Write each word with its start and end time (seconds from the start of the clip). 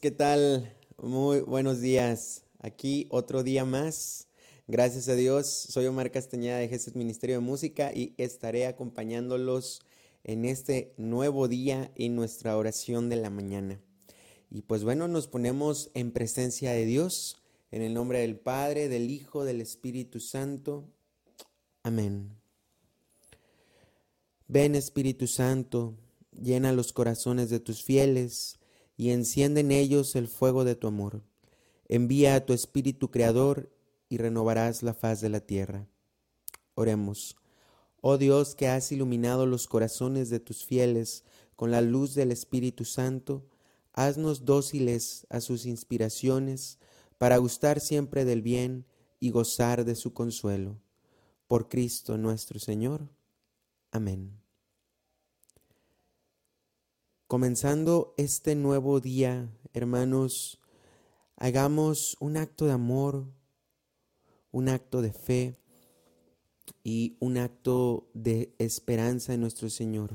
¿qué 0.00 0.10
tal? 0.12 0.72
Muy 1.02 1.40
buenos 1.40 1.80
días. 1.80 2.44
Aquí 2.60 3.08
otro 3.10 3.42
día 3.42 3.64
más. 3.64 4.28
Gracias 4.68 5.08
a 5.08 5.16
Dios, 5.16 5.46
soy 5.46 5.86
Omar 5.86 6.12
Castañeda 6.12 6.58
de 6.58 6.68
Jesús 6.68 6.94
Ministerio 6.94 7.36
de 7.36 7.40
Música 7.40 7.90
y 7.92 8.14
estaré 8.16 8.66
acompañándolos 8.66 9.80
en 10.22 10.44
este 10.44 10.94
nuevo 10.98 11.48
día 11.48 11.90
y 11.96 12.10
nuestra 12.10 12.56
oración 12.56 13.08
de 13.08 13.16
la 13.16 13.30
mañana. 13.30 13.80
Y 14.50 14.62
pues 14.62 14.84
bueno, 14.84 15.08
nos 15.08 15.26
ponemos 15.26 15.90
en 15.94 16.12
presencia 16.12 16.70
de 16.72 16.84
Dios, 16.84 17.42
en 17.72 17.82
el 17.82 17.94
nombre 17.94 18.20
del 18.20 18.38
Padre, 18.38 18.88
del 18.88 19.10
Hijo, 19.10 19.44
del 19.44 19.60
Espíritu 19.60 20.20
Santo. 20.20 20.84
Amén. 21.82 22.36
Ven 24.46 24.76
Espíritu 24.76 25.26
Santo, 25.26 25.96
llena 26.40 26.72
los 26.72 26.92
corazones 26.92 27.50
de 27.50 27.58
tus 27.58 27.82
fieles 27.82 28.57
y 28.98 29.12
enciende 29.12 29.60
en 29.60 29.70
ellos 29.70 30.16
el 30.16 30.28
fuego 30.28 30.64
de 30.64 30.74
tu 30.74 30.88
amor. 30.88 31.22
Envía 31.86 32.34
a 32.34 32.44
tu 32.44 32.52
Espíritu 32.52 33.10
Creador 33.10 33.72
y 34.08 34.18
renovarás 34.18 34.82
la 34.82 34.92
faz 34.92 35.20
de 35.20 35.28
la 35.28 35.40
tierra. 35.40 35.86
Oremos. 36.74 37.36
Oh 38.00 38.18
Dios 38.18 38.56
que 38.56 38.68
has 38.68 38.90
iluminado 38.90 39.46
los 39.46 39.68
corazones 39.68 40.30
de 40.30 40.40
tus 40.40 40.64
fieles 40.64 41.24
con 41.54 41.70
la 41.70 41.80
luz 41.80 42.14
del 42.14 42.32
Espíritu 42.32 42.84
Santo, 42.84 43.46
haznos 43.92 44.44
dóciles 44.44 45.26
a 45.30 45.40
sus 45.40 45.64
inspiraciones 45.64 46.78
para 47.18 47.36
gustar 47.38 47.80
siempre 47.80 48.24
del 48.24 48.42
bien 48.42 48.84
y 49.20 49.30
gozar 49.30 49.84
de 49.84 49.94
su 49.94 50.12
consuelo. 50.12 50.76
Por 51.46 51.68
Cristo 51.68 52.18
nuestro 52.18 52.58
Señor. 52.58 53.08
Amén. 53.92 54.47
Comenzando 57.28 58.14
este 58.16 58.54
nuevo 58.54 59.00
día, 59.00 59.50
hermanos, 59.74 60.58
hagamos 61.36 62.16
un 62.20 62.38
acto 62.38 62.64
de 62.64 62.72
amor, 62.72 63.26
un 64.50 64.70
acto 64.70 65.02
de 65.02 65.12
fe 65.12 65.58
y 66.82 67.18
un 67.20 67.36
acto 67.36 68.08
de 68.14 68.54
esperanza 68.56 69.34
en 69.34 69.42
nuestro 69.42 69.68
Señor. 69.68 70.14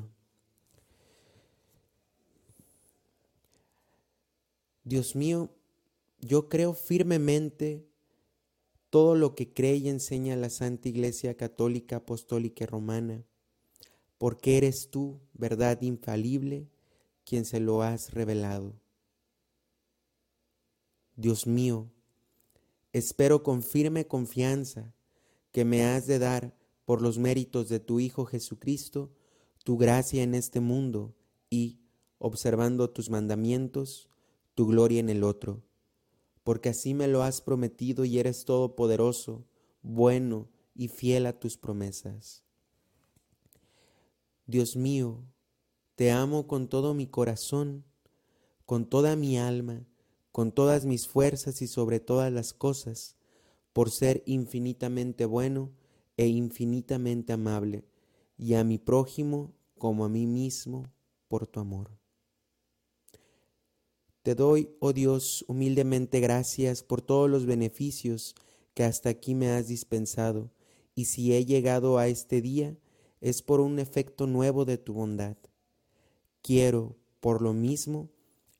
Dios 4.83 5.15
mío, 5.15 5.51
yo 6.19 6.49
creo 6.49 6.73
firmemente 6.73 7.85
todo 8.89 9.13
lo 9.13 9.35
que 9.35 9.53
cree 9.53 9.75
y 9.75 9.89
enseña 9.89 10.35
la 10.35 10.49
Santa 10.49 10.89
Iglesia 10.89 11.37
Católica, 11.37 11.97
Apostólica 11.97 12.63
y 12.63 12.67
Romana, 12.67 13.23
porque 14.17 14.57
eres 14.57 14.89
tú, 14.89 15.19
verdad 15.35 15.79
infalible, 15.83 16.72
quien 17.25 17.45
se 17.45 17.59
lo 17.59 17.81
has 17.81 18.13
revelado. 18.13 18.73
Dios 21.15 21.45
mío, 21.45 21.91
espero 22.91 23.43
con 23.43 23.61
firme 23.61 24.07
confianza 24.07 24.93
que 25.51 25.65
me 25.65 25.85
has 25.85 26.07
de 26.07 26.19
dar 26.19 26.55
por 26.85 27.01
los 27.01 27.17
méritos 27.17 27.69
de 27.69 27.79
tu 27.79 27.99
Hijo 27.99 28.25
Jesucristo 28.25 29.11
tu 29.63 29.77
gracia 29.77 30.23
en 30.23 30.35
este 30.35 30.59
mundo 30.59 31.15
y, 31.49 31.79
observando 32.17 32.89
tus 32.89 33.09
mandamientos, 33.09 34.09
tu 34.55 34.67
gloria 34.67 34.99
en 34.99 35.09
el 35.09 35.23
otro, 35.23 35.63
porque 36.43 36.69
así 36.69 36.93
me 36.93 37.07
lo 37.07 37.23
has 37.23 37.41
prometido 37.41 38.05
y 38.05 38.19
eres 38.19 38.45
todopoderoso, 38.45 39.45
bueno 39.81 40.49
y 40.75 40.89
fiel 40.89 41.25
a 41.25 41.39
tus 41.39 41.57
promesas. 41.57 42.43
Dios 44.45 44.75
mío, 44.75 45.23
te 45.95 46.11
amo 46.11 46.47
con 46.47 46.67
todo 46.67 46.93
mi 46.93 47.07
corazón, 47.07 47.83
con 48.65 48.85
toda 48.85 49.15
mi 49.15 49.37
alma, 49.37 49.85
con 50.31 50.51
todas 50.51 50.85
mis 50.85 51.07
fuerzas 51.07 51.61
y 51.61 51.67
sobre 51.67 51.99
todas 51.99 52.31
las 52.31 52.53
cosas, 52.53 53.15
por 53.73 53.91
ser 53.91 54.23
infinitamente 54.25 55.25
bueno 55.25 55.71
e 56.17 56.27
infinitamente 56.27 57.33
amable, 57.33 57.85
y 58.37 58.55
a 58.55 58.63
mi 58.63 58.77
prójimo 58.77 59.53
como 59.77 60.05
a 60.05 60.09
mí 60.09 60.25
mismo 60.25 60.91
por 61.27 61.45
tu 61.47 61.59
amor. 61.59 61.91
Te 64.23 64.35
doy, 64.35 64.75
oh 64.79 64.93
Dios, 64.93 65.43
humildemente 65.47 66.19
gracias 66.19 66.81
por 66.81 67.01
todos 67.01 67.29
los 67.29 67.45
beneficios 67.45 68.35
que 68.73 68.83
hasta 68.83 69.09
aquí 69.09 69.35
me 69.35 69.49
has 69.49 69.67
dispensado, 69.67 70.49
y 70.95 71.05
si 71.05 71.33
he 71.33 71.45
llegado 71.45 71.97
a 71.97 72.07
este 72.07 72.41
día 72.41 72.77
es 73.21 73.41
por 73.41 73.59
un 73.59 73.79
efecto 73.79 74.25
nuevo 74.25 74.65
de 74.65 74.77
tu 74.77 74.93
bondad. 74.93 75.37
Quiero, 76.43 76.95
por 77.19 77.41
lo 77.41 77.53
mismo, 77.53 78.11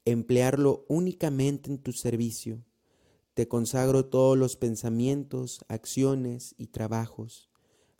emplearlo 0.06 0.86
únicamente 0.90 1.70
en 1.70 1.78
tu 1.78 1.94
servicio. 1.94 2.66
Te 3.36 3.48
consagro 3.48 4.08
todos 4.08 4.36
los 4.36 4.56
pensamientos, 4.56 5.64
acciones 5.68 6.56
y 6.58 6.68
trabajos. 6.68 7.52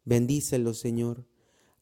Bendícelo, 0.06 0.74
Señor, 0.74 1.28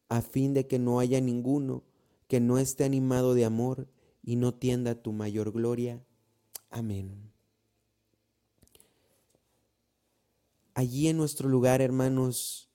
a 0.10 0.22
fin 0.22 0.54
de 0.54 0.68
que 0.68 0.80
no 0.80 1.00
haya 1.00 1.22
ninguno 1.22 1.86
que 2.32 2.40
no 2.40 2.58
esté 2.58 2.86
animado 2.86 3.34
de 3.34 3.44
amor 3.44 3.90
y 4.24 4.38
no 4.38 4.54
tienda 4.54 5.02
tu 5.02 5.12
mayor 5.12 5.52
gloria. 5.52 6.02
Amén. 6.70 7.34
Allí 10.74 11.10
en 11.10 11.18
nuestro 11.18 11.50
lugar, 11.50 11.82
hermanos, 11.82 12.70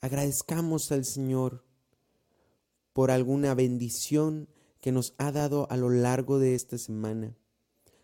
agradezcamos 0.00 0.90
al 0.90 1.04
Señor 1.04 1.66
por 2.94 3.10
alguna 3.10 3.54
bendición 3.54 4.48
que 4.84 4.92
nos 4.92 5.14
ha 5.16 5.32
dado 5.32 5.66
a 5.70 5.78
lo 5.78 5.88
largo 5.88 6.38
de 6.38 6.54
esta 6.54 6.76
semana. 6.76 7.34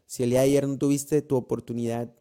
Si 0.06 0.22
el 0.22 0.30
día 0.30 0.38
de 0.38 0.46
ayer 0.46 0.66
no 0.66 0.78
tuviste 0.78 1.20
tu 1.20 1.36
oportunidad 1.36 2.16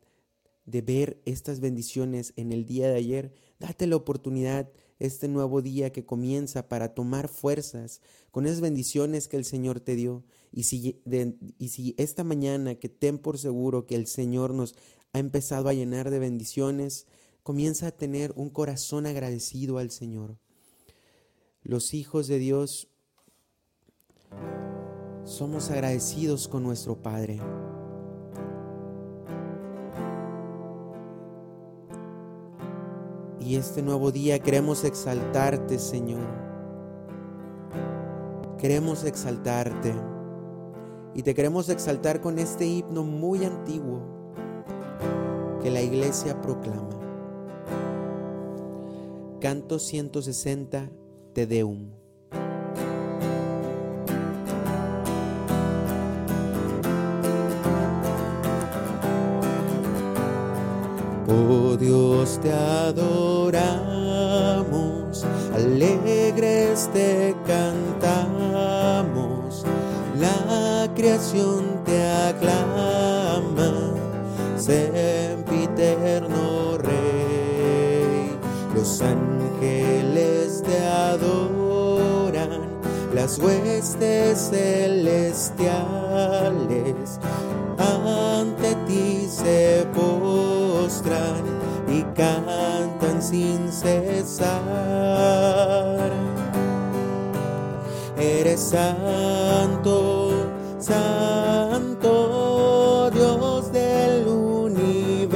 de 0.66 0.82
ver 0.82 1.22
estas 1.24 1.62
bendiciones 1.62 2.34
en 2.36 2.52
el 2.52 2.66
día 2.66 2.90
de 2.90 2.98
ayer, 2.98 3.34
date 3.58 3.88
la 3.88 3.96
oportunidad 3.96 4.70
este 5.00 5.30
nuevo 5.30 5.62
día 5.62 5.94
que 5.94 6.06
comienza 6.06 6.68
para 6.68 6.94
tomar 6.94 7.30
fuerzas 7.30 8.02
con 8.32 8.48
esas 8.48 8.60
bendiciones 8.60 9.30
que 9.30 9.38
el 9.38 9.46
Señor 9.46 9.80
te 9.80 9.96
dio. 9.96 10.26
Y 10.52 10.64
si, 10.64 11.02
y 11.58 11.70
si 11.70 11.96
esta 11.98 12.26
mañana 12.26 12.76
que 12.76 12.90
ten 12.90 13.18
por 13.18 13.38
seguro 13.38 13.88
que 13.88 13.96
el 13.96 14.08
Señor 14.08 14.54
nos 14.54 14.76
ha 15.14 15.20
empezado 15.20 15.70
a 15.70 15.74
llenar 15.74 16.10
de 16.10 16.20
bendiciones, 16.20 17.08
comienza 17.44 17.88
a 17.88 17.92
tener 17.96 18.34
un 18.36 18.50
corazón 18.50 19.06
agradecido 19.06 19.78
al 19.78 19.90
Señor. 19.90 20.38
Los 21.62 21.94
hijos 21.94 22.28
de 22.28 22.40
Dios 22.40 22.90
somos 25.30 25.70
agradecidos 25.70 26.48
con 26.48 26.64
nuestro 26.64 26.96
Padre. 26.96 27.40
Y 33.40 33.56
este 33.56 33.82
nuevo 33.82 34.12
día 34.12 34.40
queremos 34.40 34.84
exaltarte, 34.84 35.80
Señor. 35.80 36.28
Queremos 38.58 39.04
exaltarte. 39.04 39.94
Y 41.16 41.24
te 41.24 41.34
queremos 41.34 41.70
exaltar 41.70 42.22
con 42.22 42.38
este 42.38 42.66
himno 42.66 43.04
muy 43.04 43.46
antiguo 43.46 44.02
que 45.62 45.72
la 45.72 45.82
iglesia 45.82 46.40
proclama. 46.42 47.00
Canto 49.40 49.80
160, 49.80 50.90
Te 51.34 51.48
Deum. 51.48 51.99
Oh 61.32 61.78
Dios, 61.78 62.40
te 62.42 62.52
adoramos, 62.52 63.14
alegres 65.54 66.90
te 66.92 67.36
cantamos, 67.46 69.64
la 70.18 70.90
creación 70.96 71.84
te 71.86 72.12
aclama, 72.12 73.94
sempiterno 74.58 76.80
Rey. 76.80 78.36
Los 78.74 79.00
ángeles 79.02 80.64
te 80.64 80.84
adoran, 80.84 82.72
las 83.14 83.38
huestes 83.38 84.50
celestiales. 84.50 87.20
Ante 87.78 88.74
ti 88.88 89.28
se 89.30 89.86
y 91.88 92.04
cantan 92.16 93.22
sin 93.22 93.72
cesar. 93.72 94.60
Eres 98.18 98.60
santo, 98.60 100.32
santo 100.80 102.10
Dios 103.14 103.72
del 103.72 104.28
universo, 104.28 105.34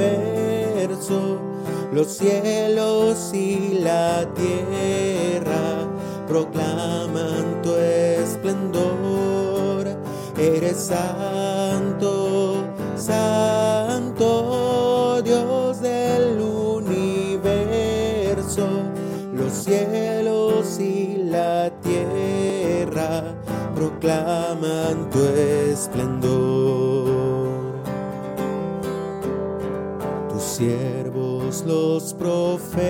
los 1.92 2.08
cielos 2.08 3.32
y 3.32 3.78
la 3.80 4.26
tierra 4.34 5.88
proclaman 6.28 7.62
tu 7.62 7.74
esplendor 7.74 9.04
eres 10.38 10.76
santo, 10.76 12.64
santo 12.96 14.53
proclaman 23.74 25.10
tu 25.10 25.18
esplendor. 25.72 27.48
Tus 30.30 30.42
siervos 30.42 31.64
los 31.66 32.14
profetas, 32.14 32.80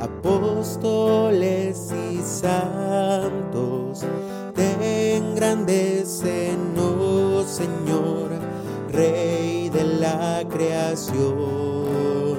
apóstoles 0.00 1.92
y 1.92 2.22
santos, 2.22 4.06
te 4.54 5.16
engrandecen, 5.16 6.74
oh 6.78 7.44
Señor, 7.44 8.30
Rey 8.90 9.68
de 9.68 9.84
la 9.84 10.42
creación. 10.48 12.38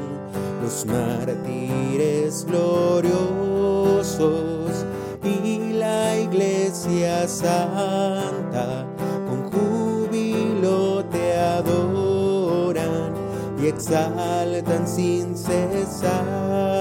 Los 0.62 0.86
mártires 0.86 2.46
gloriosos 2.46 4.51
iglesia 6.86 7.28
santa 7.28 8.86
con 9.28 9.52
júbilo 9.52 11.04
te 11.06 11.38
adoran 11.38 13.14
y 13.62 13.68
exaltan 13.68 14.88
sin 14.88 15.38
cesar. 15.38 16.72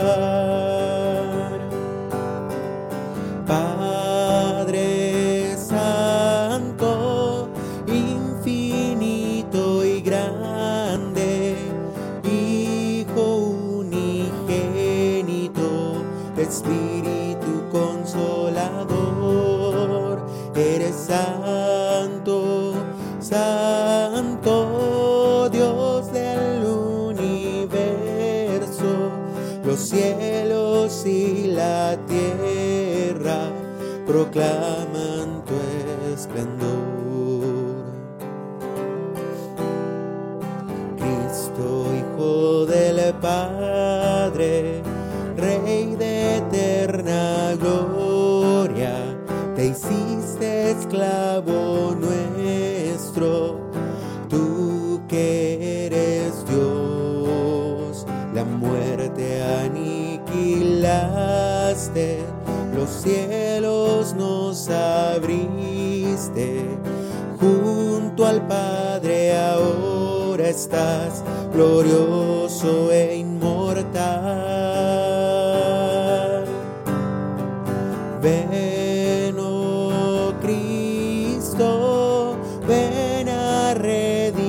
Proclaman 34.31 35.43
tu 35.45 35.55
esplendor. 36.15 37.91
Cristo, 40.97 41.87
Hijo 41.95 42.65
del 42.67 43.13
Padre, 43.15 44.83
Rey 45.37 45.97
de 45.97 46.37
eterna 46.37 47.57
gloria, 47.59 48.95
te 49.57 49.67
hiciste 49.67 50.71
esclavo 50.73 51.97
nuestro, 51.99 53.59
tú 54.29 55.01
que 55.09 55.87
eres 55.87 56.45
Dios, 56.47 58.07
la 58.33 58.45
muerte 58.45 59.43
aniquilaste, 59.65 62.21
los 62.75 62.91
cielos 62.91 63.30
nos 64.15 64.69
abriste, 64.69 66.65
junto 67.41 68.27
al 68.27 68.47
Padre 68.47 69.37
ahora 69.37 70.49
estás, 70.49 71.23
glorioso 71.53 72.91
e 72.93 73.17
inmortal. 73.17 74.01
Ven, 78.23 79.37
oh 79.39 80.33
Cristo, 80.41 82.37
ven 82.67 83.29
a 83.29 83.75
redimirnos, 83.75 84.49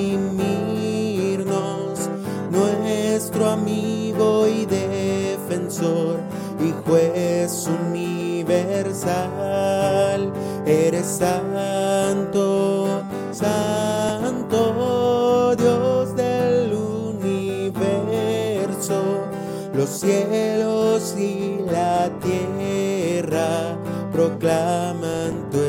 nuestro 2.50 3.50
amigo 3.50 4.48
y 4.48 4.66
defensor 4.66 6.20
y 6.60 6.72
juez 6.86 7.68
universal. 7.68 9.41
Cielos 20.02 21.16
y 21.16 21.60
la 21.70 22.10
tierra 22.22 23.78
proclaman 24.12 25.48
tu 25.52 25.61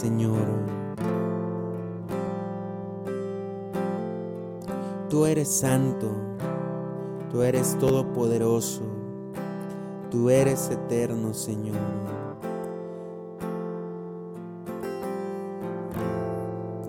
Señor. 0.00 0.46
Tú 5.10 5.26
eres 5.26 5.48
santo, 5.48 6.10
tú 7.30 7.42
eres 7.42 7.78
todopoderoso, 7.78 8.80
tú 10.10 10.30
eres 10.30 10.70
eterno, 10.70 11.34
Señor. 11.34 11.76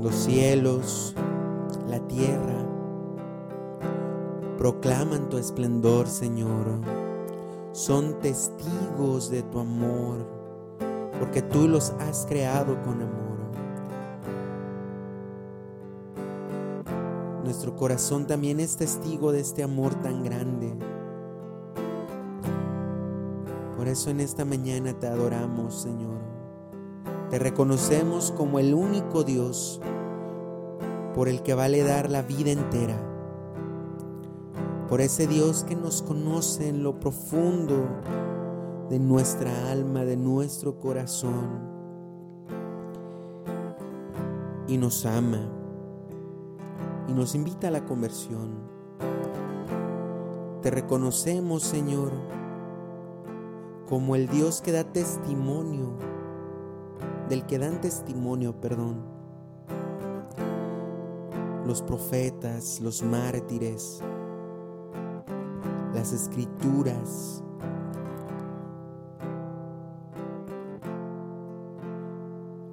Los 0.01 0.15
cielos, 0.15 1.13
la 1.89 1.99
tierra, 2.07 2.65
proclaman 4.57 5.27
tu 5.27 5.37
esplendor, 5.37 6.07
Señor. 6.07 6.79
Son 7.73 8.21
testigos 8.21 9.29
de 9.29 9.43
tu 9.43 9.59
amor, 9.59 10.40
porque 11.21 11.43
tú 11.43 11.67
los 11.67 11.91
has 11.99 12.25
creado 12.27 12.81
con 12.81 12.95
amor. 12.95 13.37
Nuestro 17.43 17.75
corazón 17.75 18.25
también 18.25 18.59
es 18.59 18.75
testigo 18.75 19.31
de 19.31 19.41
este 19.41 19.61
amor 19.61 19.93
tan 19.93 20.23
grande. 20.23 20.73
Por 23.77 23.87
eso 23.87 24.09
en 24.09 24.19
esta 24.19 24.45
mañana 24.45 24.97
te 24.99 25.05
adoramos, 25.05 25.75
Señor. 25.75 26.17
Te 27.29 27.37
reconocemos 27.37 28.31
como 28.31 28.57
el 28.57 28.73
único 28.73 29.23
Dios 29.23 29.79
por 31.13 31.29
el 31.29 31.43
que 31.43 31.53
vale 31.53 31.83
dar 31.83 32.09
la 32.09 32.23
vida 32.23 32.49
entera. 32.49 32.97
Por 34.89 35.01
ese 35.01 35.27
Dios 35.27 35.65
que 35.65 35.75
nos 35.75 36.01
conoce 36.01 36.67
en 36.69 36.81
lo 36.81 36.99
profundo 36.99 37.85
de 38.91 38.99
nuestra 38.99 39.71
alma, 39.71 40.03
de 40.03 40.17
nuestro 40.17 40.77
corazón. 40.77 41.47
Y 44.67 44.77
nos 44.77 45.05
ama. 45.05 45.49
Y 47.07 47.13
nos 47.13 47.33
invita 47.33 47.69
a 47.69 47.71
la 47.71 47.85
conversión. 47.85 48.69
Te 50.61 50.71
reconocemos, 50.71 51.63
Señor, 51.63 52.11
como 53.87 54.17
el 54.17 54.27
Dios 54.27 54.61
que 54.61 54.73
da 54.73 54.83
testimonio, 54.83 55.93
del 57.29 57.45
que 57.45 57.59
dan 57.59 57.79
testimonio, 57.79 58.59
perdón, 58.59 59.05
los 61.65 61.81
profetas, 61.81 62.81
los 62.81 63.03
mártires, 63.03 64.01
las 65.93 66.11
escrituras. 66.11 67.41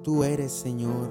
Tú 0.09 0.23
eres, 0.23 0.51
Señor, 0.51 1.07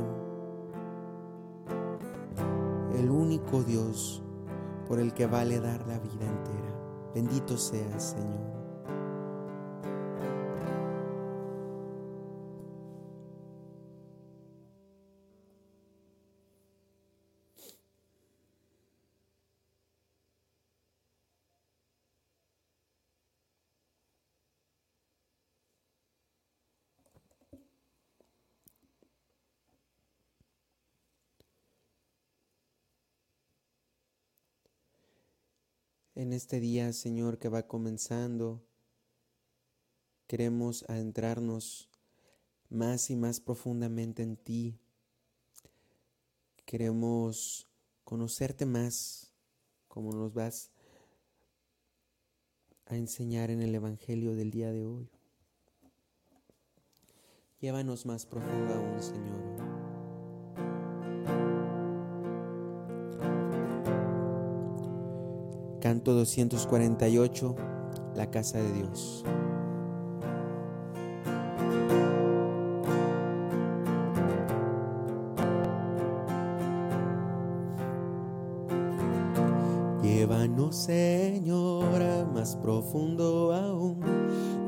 el 2.98 3.08
único 3.08 3.62
Dios 3.62 4.24
por 4.88 4.98
el 4.98 5.14
que 5.14 5.24
vale 5.26 5.60
dar 5.60 5.86
la 5.86 6.00
vida 6.00 6.26
entera. 6.26 7.12
Bendito 7.14 7.56
seas, 7.56 8.16
Señor. 8.18 8.57
Este 36.38 36.60
día, 36.60 36.92
Señor, 36.92 37.38
que 37.38 37.48
va 37.48 37.66
comenzando. 37.66 38.64
Queremos 40.28 40.84
adentrarnos 40.88 41.90
más 42.70 43.10
y 43.10 43.16
más 43.16 43.40
profundamente 43.40 44.22
en 44.22 44.36
ti. 44.36 44.78
Queremos 46.64 47.66
conocerte 48.04 48.66
más, 48.66 49.32
como 49.88 50.12
nos 50.12 50.32
vas 50.32 50.70
a 52.86 52.96
enseñar 52.96 53.50
en 53.50 53.60
el 53.60 53.74
Evangelio 53.74 54.36
del 54.36 54.52
día 54.52 54.70
de 54.70 54.86
hoy. 54.86 55.10
Llévanos 57.60 58.06
más 58.06 58.24
profundo 58.24 58.74
aún, 58.74 59.02
Señor. 59.02 59.47
Canto 65.98 66.14
248, 66.14 67.56
la 68.14 68.30
casa 68.30 68.58
de 68.58 68.72
Dios. 68.72 69.24
Llévanos, 80.00 80.76
Señor, 80.76 82.28
más 82.32 82.54
profundo 82.54 83.52
aún, 83.52 83.98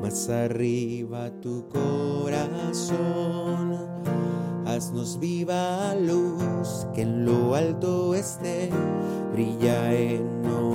más 0.01 0.27
arriba 0.27 1.31
tu 1.39 1.69
corazón. 1.69 2.91
Haznos 4.65 5.17
viva 5.17 5.95
luz, 5.95 6.87
que 6.93 7.03
en 7.03 7.23
lo 7.23 7.55
alto 7.55 8.15
esté, 8.15 8.69
brilla 9.31 9.93
en 9.93 10.41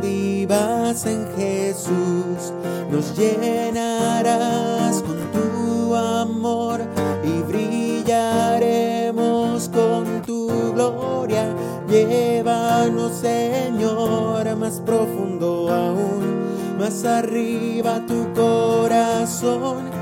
Vivas 0.00 1.04
en 1.06 1.26
Jesús, 1.36 2.52
nos 2.90 3.16
llenarás 3.16 5.00
con 5.02 5.16
tu 5.32 5.94
amor 5.94 6.80
y 7.22 7.42
brillaremos 7.42 9.68
con 9.68 10.22
tu 10.22 10.48
gloria. 10.72 11.54
Llévanos, 11.88 13.12
Señor, 13.12 14.56
más 14.56 14.80
profundo 14.80 15.70
aún, 15.70 16.78
más 16.78 17.04
arriba 17.04 18.00
tu 18.06 18.32
corazón. 18.32 19.92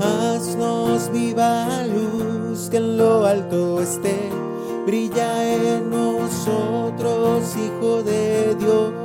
Haznos 0.00 1.10
viva 1.12 1.86
luz 1.86 2.68
que 2.70 2.76
en 2.76 2.98
lo 2.98 3.24
alto 3.26 3.80
esté 3.80 4.30
brilla 4.86 5.44
en 5.44 5.90
nosotros, 5.90 7.56
Hijo 7.56 8.02
de 8.02 8.54
Dios. 8.56 8.99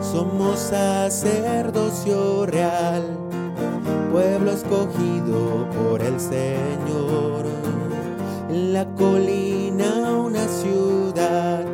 Somos 0.00 0.58
sacerdocio 0.60 2.46
real, 2.46 3.02
pueblo 4.12 4.52
escogido 4.52 5.68
por 5.70 6.00
el 6.02 6.20
Señor. 6.20 7.46
En 8.48 8.72
la 8.72 8.84
colina 8.94 10.12
una 10.12 10.46
ciudad 10.46 11.64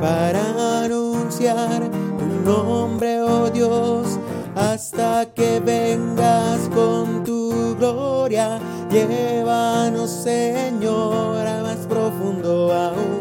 para 0.00 0.84
anunciar 0.84 1.82
un 1.82 2.44
nombre, 2.44 3.20
oh 3.22 3.50
Dios 3.50 4.18
hasta 4.54 5.26
que 5.26 5.60
vengas 5.60 6.68
con 6.74 7.24
tu 7.24 7.74
gloria. 7.76 8.60
Llévanos, 8.90 10.10
Señor, 10.10 11.46
a 11.46 11.62
más 11.62 11.86
profundo 11.86 12.72
aún, 12.72 13.20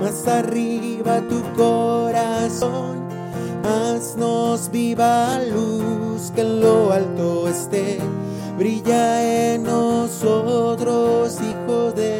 más 0.00 0.28
arriba 0.28 1.20
tu 1.28 1.42
corazón. 1.56 3.00
Haznos 3.64 4.70
viva 4.70 5.40
luz 5.52 6.30
que 6.32 6.42
en 6.42 6.60
lo 6.60 6.92
alto 6.92 7.48
esté, 7.48 7.98
brilla 8.56 9.52
en 9.52 9.64
nosotros, 9.64 11.38
Hijo 11.40 11.90
de 11.90 12.19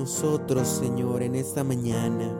nosotros, 0.00 0.66
Señor, 0.66 1.22
en 1.22 1.34
esta 1.34 1.62
mañana. 1.62 2.34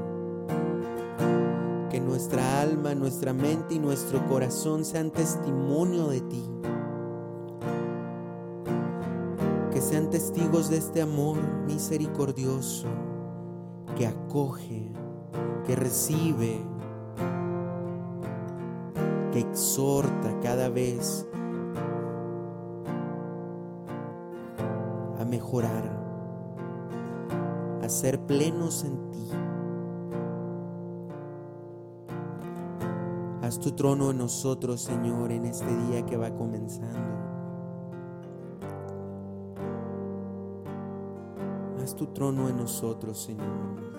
Que 1.91 2.01
nuestra 2.01 2.63
alma, 2.63 2.95
nuestra 2.95 3.35
mente 3.35 3.75
y 3.75 3.79
nuestro 3.79 4.27
corazón 4.29 4.83
sean 4.83 5.11
testimonio 5.11 6.09
de 6.09 6.23
ti. 6.23 6.43
Que 9.73 9.83
sean 9.83 10.09
testigos 10.09 10.71
de 10.71 10.79
este 10.79 11.03
amor 11.03 11.37
misericordioso 11.67 12.89
que 13.95 14.07
acoge, 14.07 14.91
que 15.67 15.77
recibe, 15.77 16.63
que 19.33 19.41
exhorta 19.41 20.41
cada 20.43 20.71
vez 20.71 21.27
a 25.21 25.25
mejorar, 25.27 26.00
ser 27.91 28.19
plenos 28.27 28.85
en 28.85 29.11
ti. 29.11 29.29
Haz 33.43 33.59
tu 33.59 33.73
trono 33.73 34.11
en 34.11 34.19
nosotros, 34.19 34.81
Señor, 34.81 35.33
en 35.33 35.45
este 35.45 35.67
día 35.87 36.07
que 36.07 36.17
va 36.17 36.31
comenzando. 36.35 36.99
Haz 41.83 41.97
tu 41.97 42.07
trono 42.07 42.49
en 42.49 42.57
nosotros, 42.59 43.19
Señor. 43.19 43.91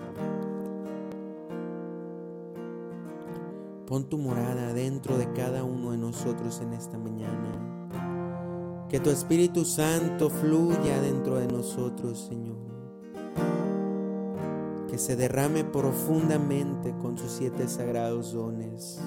Pon 3.86 4.06
tu 4.06 4.18
morada 4.18 4.72
dentro 4.72 5.18
de 5.18 5.30
cada 5.34 5.66
uno 5.66 5.92
de 5.92 5.98
nosotros 5.98 6.62
en 6.62 6.72
esta 6.72 6.98
mañana. 6.98 8.88
Que 8.88 9.02
tu 9.02 9.10
Espíritu 9.10 9.66
Santo 9.66 10.30
fluya 10.30 11.02
dentro 11.02 11.36
de 11.36 11.48
nosotros, 11.48 12.20
Señor. 12.30 12.71
Que 14.92 15.00
se 15.00 15.16
derrame 15.16 15.64
profundamente 15.64 16.94
con 17.02 17.18
sus 17.18 17.32
siete 17.32 17.68
sagrados 17.68 18.34
dones. 18.34 19.02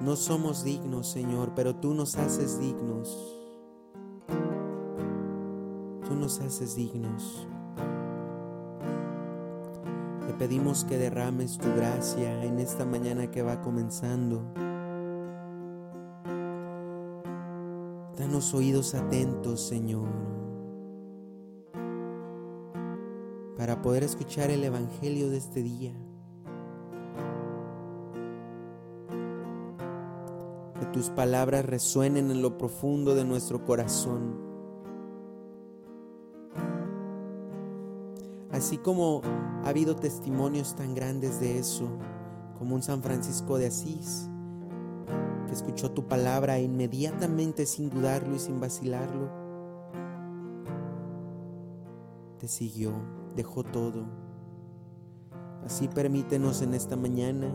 No 0.00 0.14
somos 0.14 0.62
dignos, 0.62 1.08
Señor, 1.10 1.52
pero 1.56 1.74
tú 1.74 1.92
nos 1.94 2.16
haces 2.16 2.60
dignos. 2.60 3.18
Tú 6.06 6.14
nos 6.14 6.38
haces 6.40 6.76
dignos 6.76 7.48
pedimos 10.38 10.84
que 10.84 10.96
derrames 10.96 11.58
tu 11.58 11.68
gracia 11.74 12.44
en 12.44 12.60
esta 12.60 12.84
mañana 12.84 13.30
que 13.30 13.42
va 13.42 13.60
comenzando. 13.60 14.40
Danos 18.16 18.54
oídos 18.54 18.94
atentos, 18.94 19.66
Señor, 19.66 20.08
para 23.68 23.82
poder 23.82 24.02
escuchar 24.02 24.50
el 24.50 24.64
Evangelio 24.64 25.28
de 25.28 25.36
este 25.36 25.62
día. 25.62 25.92
Que 30.80 30.86
tus 30.86 31.10
palabras 31.10 31.66
resuenen 31.66 32.30
en 32.30 32.40
lo 32.40 32.56
profundo 32.56 33.14
de 33.14 33.26
nuestro 33.26 33.66
corazón 33.66 34.40
Así 38.50 38.78
como 38.78 39.20
ha 39.64 39.68
habido 39.68 39.96
testimonios 39.96 40.74
tan 40.74 40.94
grandes 40.94 41.38
de 41.38 41.58
eso, 41.58 41.90
como 42.58 42.74
un 42.74 42.82
San 42.82 43.02
Francisco 43.02 43.58
de 43.58 43.66
Asís, 43.66 44.30
que 45.46 45.52
escuchó 45.52 45.90
tu 45.90 46.08
palabra 46.08 46.58
inmediatamente, 46.58 47.66
sin 47.66 47.90
dudarlo 47.90 48.34
y 48.34 48.38
sin 48.38 48.60
vacilarlo, 48.60 49.28
te 52.38 52.48
siguió, 52.48 53.17
dejó 53.38 53.62
todo. 53.62 54.04
Así 55.64 55.86
permítenos 55.86 56.60
en 56.60 56.74
esta 56.74 56.96
mañana, 56.96 57.46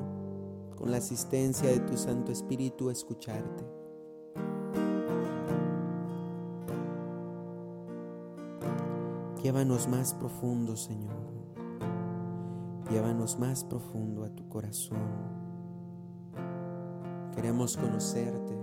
con 0.78 0.92
la 0.92 0.98
asistencia 0.98 1.70
de 1.70 1.82
tu 1.82 1.98
Santo 1.98 2.32
Espíritu, 2.32 2.90
escucharte. 2.90 3.66
Llévanos 9.44 9.90
más 9.90 10.14
profundo, 10.14 10.78
Señor. 10.78 11.34
Llévanos 12.90 13.38
más 13.38 13.66
profundo 13.66 14.24
a 14.24 14.30
tu 14.30 14.48
corazón. 14.48 14.98
Queremos 17.36 17.76
conocerte. 17.76 18.58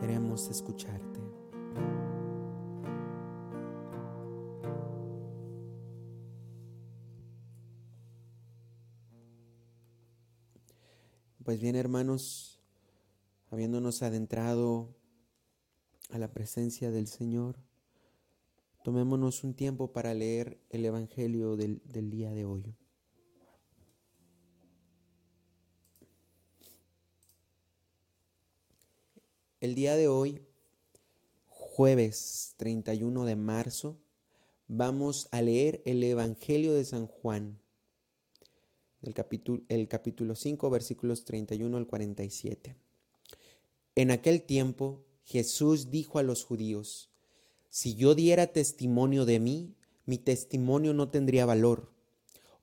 Queremos 0.00 0.48
escucharte. 0.48 1.23
Pues 11.54 11.62
bien, 11.62 11.76
hermanos, 11.76 12.58
habiéndonos 13.48 14.02
adentrado 14.02 14.92
a 16.10 16.18
la 16.18 16.32
presencia 16.32 16.90
del 16.90 17.06
Señor, 17.06 17.60
Tomémonos 18.82 19.44
un 19.44 19.54
tiempo 19.54 19.92
para 19.92 20.14
leer 20.14 20.58
el 20.70 20.84
Evangelio 20.84 21.54
del, 21.54 21.80
día 22.10 22.32
de 22.32 22.44
hoy. 22.44 22.74
El 29.60 29.76
día 29.76 29.94
de 29.94 30.08
hoy, 30.08 30.42
jueves 31.46 32.54
31 32.56 33.26
de 33.26 33.36
marzo, 33.36 34.00
vamos 34.66 35.28
a 35.30 35.40
leer 35.40 35.82
el 35.84 36.02
Evangelio 36.02 36.74
de 36.74 36.84
San 36.84 37.06
Juan, 37.06 37.60
el 39.04 39.14
capítulo, 39.14 39.62
el 39.68 39.86
capítulo 39.88 40.34
5, 40.34 40.70
versículos 40.70 41.24
31 41.24 41.76
al 41.76 41.86
47. 41.86 42.76
En 43.94 44.10
aquel 44.10 44.42
tiempo, 44.42 45.04
Jesús 45.24 45.90
dijo 45.90 46.18
a 46.18 46.22
los 46.22 46.44
judíos, 46.44 47.10
si 47.68 47.94
yo 47.94 48.14
diera 48.14 48.48
testimonio 48.48 49.24
de 49.24 49.40
mí, 49.40 49.74
mi 50.06 50.18
testimonio 50.18 50.94
no 50.94 51.08
tendría 51.08 51.46
valor. 51.46 51.90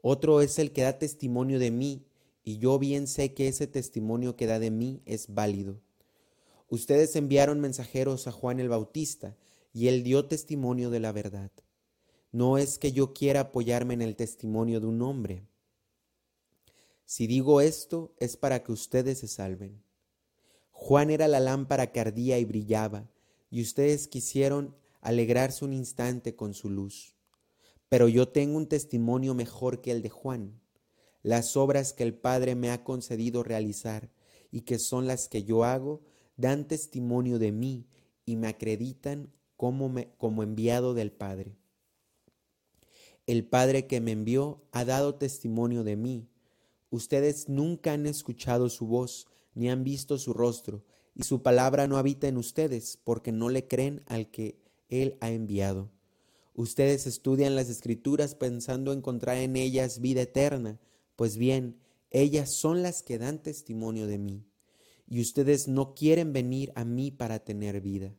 Otro 0.02 0.42
es 0.42 0.58
el 0.58 0.72
que 0.72 0.84
da 0.84 0.98
testimonio 0.98 1.60
de 1.60 1.72
mí, 1.72 2.06
y 2.44 2.58
yo 2.58 2.80
bien 2.80 3.08
sé 3.08 3.34
que 3.34 3.48
ese 3.48 3.68
testimonio 3.68 4.36
que 4.36 4.48
da 4.48 4.58
de 4.58 4.72
mí 4.72 5.02
es 5.06 5.34
válido. 5.34 5.80
Ustedes 6.70 7.16
enviaron 7.16 7.60
mensajeros 7.60 8.28
a 8.28 8.32
Juan 8.32 8.60
el 8.60 8.70
Bautista, 8.70 9.36
y 9.74 9.88
él 9.88 10.04
dio 10.04 10.26
testimonio 10.26 10.90
de 10.90 11.00
la 11.00 11.12
verdad. 11.12 11.52
No 12.32 12.58
es 12.58 12.78
que 12.78 12.92
yo 12.92 13.14
quiera 13.14 13.42
apoyarme 13.42 13.94
en 13.94 14.02
el 14.02 14.16
testimonio 14.16 14.80
de 14.80 14.88
un 14.88 15.02
hombre. 15.02 15.44
Si 17.14 17.28
digo 17.28 17.60
esto 17.60 18.16
es 18.20 18.38
para 18.38 18.64
que 18.64 18.72
ustedes 18.72 19.20
se 19.20 19.28
salven. 19.28 19.84
Juan 20.72 21.10
era 21.10 21.28
la 21.28 21.42
lámpara 21.42 21.92
que 21.92 22.00
ardía 22.00 22.40
y 22.40 22.46
brillaba, 22.46 23.12
y 23.50 23.62
ustedes 23.62 24.08
quisieron 24.08 24.78
alegrarse 25.02 25.66
un 25.66 25.74
instante 25.74 26.38
con 26.38 26.54
su 26.54 26.70
luz. 26.70 27.14
Pero 27.90 28.08
yo 28.08 28.30
tengo 28.30 28.56
un 28.56 28.70
testimonio 28.70 29.34
mejor 29.34 29.82
que 29.82 29.92
el 29.92 30.02
de 30.02 30.08
Juan, 30.08 30.62
las 31.22 31.58
obras 31.58 31.92
que 31.92 32.04
el 32.04 32.14
Padre 32.14 32.56
me 32.56 32.72
ha 32.72 32.86
concedido 32.86 33.44
realizar 33.44 34.10
y 34.50 34.62
que 34.62 34.80
son 34.80 35.06
las 35.06 35.28
que 35.28 35.44
yo 35.44 35.66
hago, 35.66 36.06
dan 36.38 36.66
testimonio 36.66 37.40
de 37.40 37.52
mí 37.52 37.90
y 38.26 38.38
me 38.38 38.48
acreditan 38.48 39.34
como, 39.58 39.94
como 40.18 40.44
enviado 40.44 40.94
del 40.94 41.12
Padre. 41.12 41.58
El 43.28 43.46
Padre 43.46 43.86
que 43.86 44.00
me 44.00 44.14
envió 44.14 44.64
ha 44.72 44.86
dado 44.86 45.16
testimonio 45.16 45.84
de 45.84 45.98
mí. 45.98 46.31
Ustedes 46.92 47.48
nunca 47.48 47.94
han 47.94 48.06
escuchado 48.06 48.70
su 48.70 48.86
voz 48.86 49.26
ni 49.56 49.70
han 49.70 49.84
visto 49.84 50.18
su 50.18 50.34
rostro, 50.34 50.84
y 51.16 51.24
su 51.24 51.42
palabra 51.42 51.88
no 51.88 51.98
habita 51.98 52.28
en 52.28 52.38
ustedes, 52.38 53.00
porque 53.04 53.32
no 53.32 53.50
le 53.50 53.68
creen 53.68 54.04
al 54.08 54.30
que 54.30 54.62
él 54.90 55.18
ha 55.22 55.32
enviado. 55.32 55.90
Ustedes 56.54 57.08
estudian 57.08 57.56
las 57.56 57.70
escrituras 57.70 58.36
pensando 58.36 58.92
encontrar 58.94 59.38
en 59.38 59.56
ellas 59.56 60.00
vida 60.00 60.22
eterna, 60.22 60.80
pues 61.16 61.38
bien, 61.38 61.80
ellas 62.10 62.52
son 62.52 62.84
las 62.84 63.04
que 63.04 63.18
dan 63.18 63.42
testimonio 63.42 64.06
de 64.06 64.18
mí, 64.18 64.46
y 65.08 65.22
ustedes 65.22 65.70
no 65.70 65.94
quieren 65.94 66.34
venir 66.34 66.74
a 66.76 66.84
mí 66.84 67.10
para 67.10 67.40
tener 67.40 67.80
vida. 67.80 68.14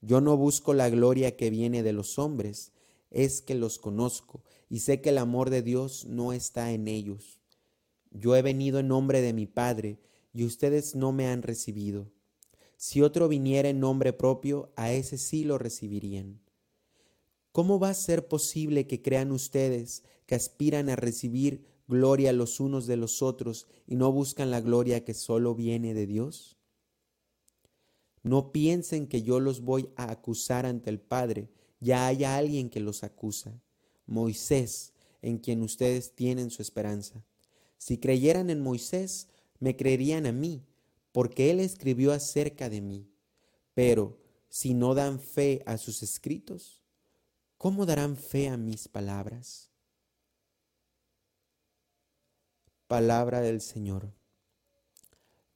Yo 0.00 0.20
no 0.22 0.36
busco 0.36 0.72
la 0.72 0.88
gloria 0.88 1.36
que 1.36 1.50
viene 1.50 1.82
de 1.82 1.92
los 1.92 2.18
hombres, 2.18 2.72
es 3.10 3.42
que 3.42 3.54
los 3.54 3.78
conozco 3.78 4.42
y 4.74 4.80
sé 4.80 5.00
que 5.00 5.10
el 5.10 5.18
amor 5.18 5.50
de 5.50 5.62
Dios 5.62 6.04
no 6.04 6.32
está 6.32 6.72
en 6.72 6.88
ellos. 6.88 7.38
Yo 8.10 8.34
he 8.34 8.42
venido 8.42 8.80
en 8.80 8.88
nombre 8.88 9.20
de 9.20 9.32
mi 9.32 9.46
Padre, 9.46 10.00
y 10.32 10.42
ustedes 10.42 10.96
no 10.96 11.12
me 11.12 11.28
han 11.28 11.42
recibido. 11.42 12.10
Si 12.76 13.00
otro 13.00 13.28
viniera 13.28 13.68
en 13.68 13.78
nombre 13.78 14.12
propio, 14.12 14.72
a 14.74 14.90
ese 14.90 15.16
sí 15.16 15.44
lo 15.44 15.58
recibirían. 15.58 16.40
¿Cómo 17.52 17.78
va 17.78 17.90
a 17.90 17.94
ser 17.94 18.26
posible 18.26 18.88
que 18.88 19.00
crean 19.00 19.30
ustedes 19.30 20.02
que 20.26 20.34
aspiran 20.34 20.90
a 20.90 20.96
recibir 20.96 21.64
gloria 21.86 22.32
los 22.32 22.58
unos 22.58 22.88
de 22.88 22.96
los 22.96 23.22
otros 23.22 23.68
y 23.86 23.94
no 23.94 24.10
buscan 24.10 24.50
la 24.50 24.60
gloria 24.60 25.04
que 25.04 25.14
solo 25.14 25.54
viene 25.54 25.94
de 25.94 26.08
Dios? 26.08 26.56
No 28.24 28.50
piensen 28.50 29.06
que 29.06 29.22
yo 29.22 29.38
los 29.38 29.60
voy 29.60 29.90
a 29.94 30.10
acusar 30.10 30.66
ante 30.66 30.90
el 30.90 30.98
Padre, 30.98 31.48
ya 31.78 32.08
haya 32.08 32.36
alguien 32.36 32.70
que 32.70 32.80
los 32.80 33.04
acusa, 33.04 33.62
Moisés, 34.06 34.92
en 35.22 35.38
quien 35.38 35.62
ustedes 35.62 36.14
tienen 36.14 36.50
su 36.50 36.62
esperanza. 36.62 37.24
Si 37.78 37.98
creyeran 37.98 38.50
en 38.50 38.60
Moisés, 38.60 39.28
me 39.58 39.76
creerían 39.76 40.26
a 40.26 40.32
mí, 40.32 40.62
porque 41.12 41.50
Él 41.50 41.60
escribió 41.60 42.12
acerca 42.12 42.68
de 42.68 42.80
mí. 42.80 43.08
Pero 43.74 44.18
si 44.48 44.74
no 44.74 44.94
dan 44.94 45.20
fe 45.20 45.62
a 45.66 45.78
sus 45.78 46.02
escritos, 46.02 46.82
¿cómo 47.56 47.86
darán 47.86 48.16
fe 48.16 48.48
a 48.48 48.56
mis 48.56 48.88
palabras? 48.88 49.70
Palabra 52.86 53.40
del 53.40 53.60
Señor. 53.60 54.12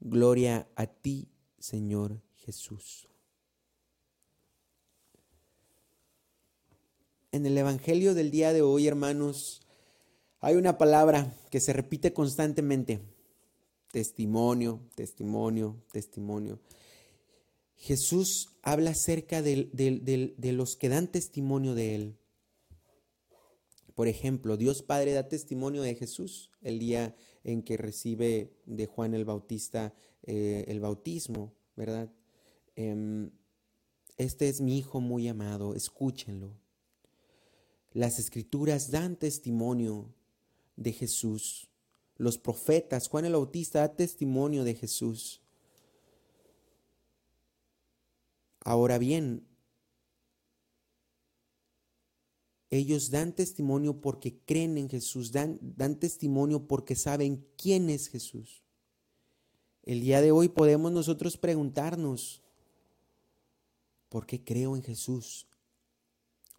Gloria 0.00 0.68
a 0.76 0.86
ti, 0.86 1.28
Señor 1.58 2.22
Jesús. 2.36 3.07
En 7.30 7.44
el 7.44 7.58
Evangelio 7.58 8.14
del 8.14 8.30
día 8.30 8.54
de 8.54 8.62
hoy, 8.62 8.86
hermanos, 8.86 9.60
hay 10.40 10.56
una 10.56 10.78
palabra 10.78 11.36
que 11.50 11.60
se 11.60 11.74
repite 11.74 12.14
constantemente. 12.14 13.00
Testimonio, 13.92 14.80
testimonio, 14.94 15.76
testimonio. 15.92 16.58
Jesús 17.76 18.56
habla 18.62 18.90
acerca 18.90 19.42
de, 19.42 19.68
los 20.52 20.76
que 20.76 20.88
dan 20.88 21.12
testimonio 21.12 21.74
de 21.74 21.94
Él. 21.94 22.18
Por 23.94 24.08
ejemplo, 24.08 24.56
Dios 24.56 24.82
Padre 24.82 25.12
da 25.12 25.28
testimonio 25.28 25.82
de 25.82 25.96
Jesús 25.96 26.50
el 26.62 26.78
día 26.78 27.14
en 27.44 27.62
que 27.62 27.76
recibe 27.76 28.54
de 28.64 28.86
Juan 28.86 29.12
el 29.12 29.26
Bautista 29.26 29.94
eh, 30.22 30.64
el 30.68 30.80
bautismo, 30.80 31.54
¿verdad? 31.76 32.10
Em, 32.74 33.30
este 34.16 34.48
es 34.48 34.60
mi 34.60 34.78
Hijo 34.78 35.00
muy 35.00 35.28
amado, 35.28 35.74
escúchenlo. 35.74 36.67
Las 37.92 38.18
escrituras 38.18 38.90
dan 38.90 39.16
testimonio 39.16 40.14
de 40.76 40.92
Jesús. 40.92 41.68
Los 42.16 42.38
profetas, 42.38 43.08
Juan 43.08 43.24
el 43.24 43.32
Bautista 43.32 43.80
da 43.80 43.94
testimonio 43.94 44.64
de 44.64 44.74
Jesús. 44.74 45.40
Ahora 48.60 48.98
bien, 48.98 49.46
ellos 52.70 53.10
dan 53.10 53.32
testimonio 53.32 54.00
porque 54.00 54.38
creen 54.44 54.76
en 54.76 54.88
Jesús, 54.90 55.32
dan, 55.32 55.58
dan, 55.60 55.98
testimonio 55.98 56.66
porque 56.66 56.94
saben 56.96 57.46
quién 57.56 57.88
es 57.88 58.08
Jesús. 58.08 58.62
El 59.84 60.02
día 60.02 60.20
de 60.20 60.32
hoy 60.32 60.50
podemos 60.50 60.92
nosotros 60.92 61.38
preguntarnos, 61.38 62.42
¿por 64.10 64.26
qué 64.26 64.44
creo 64.44 64.76
en 64.76 64.82
Jesús? 64.82 65.47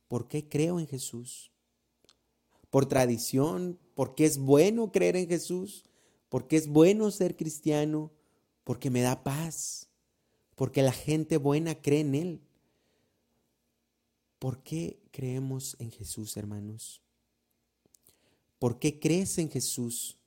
¿Por 0.09 0.27
qué 0.27 0.49
creo 0.49 0.79
en 0.79 0.87
Jesús? 0.87 1.51
¿Por 2.69 2.87
tradición? 2.87 3.79
¿Porque 3.95 4.25
es 4.25 4.39
bueno 4.39 4.91
creer 4.91 5.15
en 5.15 5.29
Jesús? 5.29 5.85
¿Porque 6.27 6.57
es 6.57 6.67
bueno 6.67 7.09
ser 7.11 7.37
cristiano? 7.37 8.11
¿Porque 8.63 8.89
me 8.89 9.01
da 9.01 9.23
paz? 9.23 9.87
¿Porque 10.55 10.81
la 10.81 10.91
gente 10.91 11.37
buena 11.37 11.81
cree 11.81 12.01
en 12.01 12.15
Él? 12.15 12.41
¿Por 14.39 14.63
qué 14.63 14.99
creemos 15.11 15.77
en 15.79 15.91
Jesús, 15.91 16.35
hermanos? 16.37 17.01
¿Por 18.57 18.79
qué 18.79 18.99
crees 18.99 19.37
en 19.37 19.49
Jesús? 19.49 20.17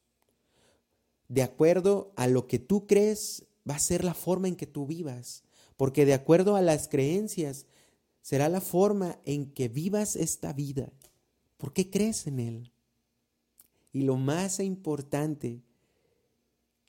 De 1.28 1.42
acuerdo 1.42 2.12
a 2.16 2.28
lo 2.28 2.46
que 2.46 2.58
tú 2.58 2.86
crees, 2.86 3.46
va 3.68 3.74
a 3.74 3.80
ser 3.80 4.04
la 4.04 4.14
forma 4.14 4.48
en 4.48 4.56
que 4.56 4.66
tú 4.66 4.86
vivas. 4.86 5.42
Porque 5.76 6.04
de 6.04 6.14
acuerdo 6.14 6.54
a 6.54 6.62
las 6.62 6.88
creencias, 6.88 7.66
será 8.22 8.48
la 8.48 8.60
forma 8.60 9.20
en 9.24 9.52
que 9.52 9.68
vivas 9.68 10.16
esta 10.16 10.52
vida. 10.52 10.90
¿Por 11.58 11.72
qué 11.72 11.90
crees 11.90 12.26
en 12.26 12.40
Él? 12.40 12.72
Y 13.92 14.02
lo 14.02 14.16
más 14.16 14.58
importante, 14.60 15.62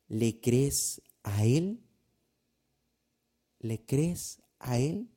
¿le 0.08 0.39
crees 0.39 1.02
a 1.24 1.46
Él? 1.46 1.82
¿Le 3.60 3.84
crees 3.86 4.41
a 4.60 4.80
Él? 4.80 5.10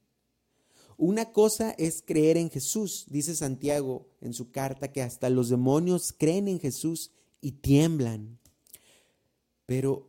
Una 0.97 1.33
cosa 1.33 1.73
es 1.73 2.03
creer 2.03 2.39
en 2.39 2.51
Jesús, 2.51 3.05
dice 3.09 3.35
Santiago 3.35 4.09
en 4.21 4.33
su 4.33 4.51
carta, 4.51 4.93
que 4.93 5.03
hasta 5.03 5.29
los 5.29 5.51
demonios 5.51 6.15
creen 6.17 6.49
en 6.49 6.59
Jesús 6.59 7.13
y 7.43 7.53
tiemblan. 7.53 8.39
Pero 9.67 10.09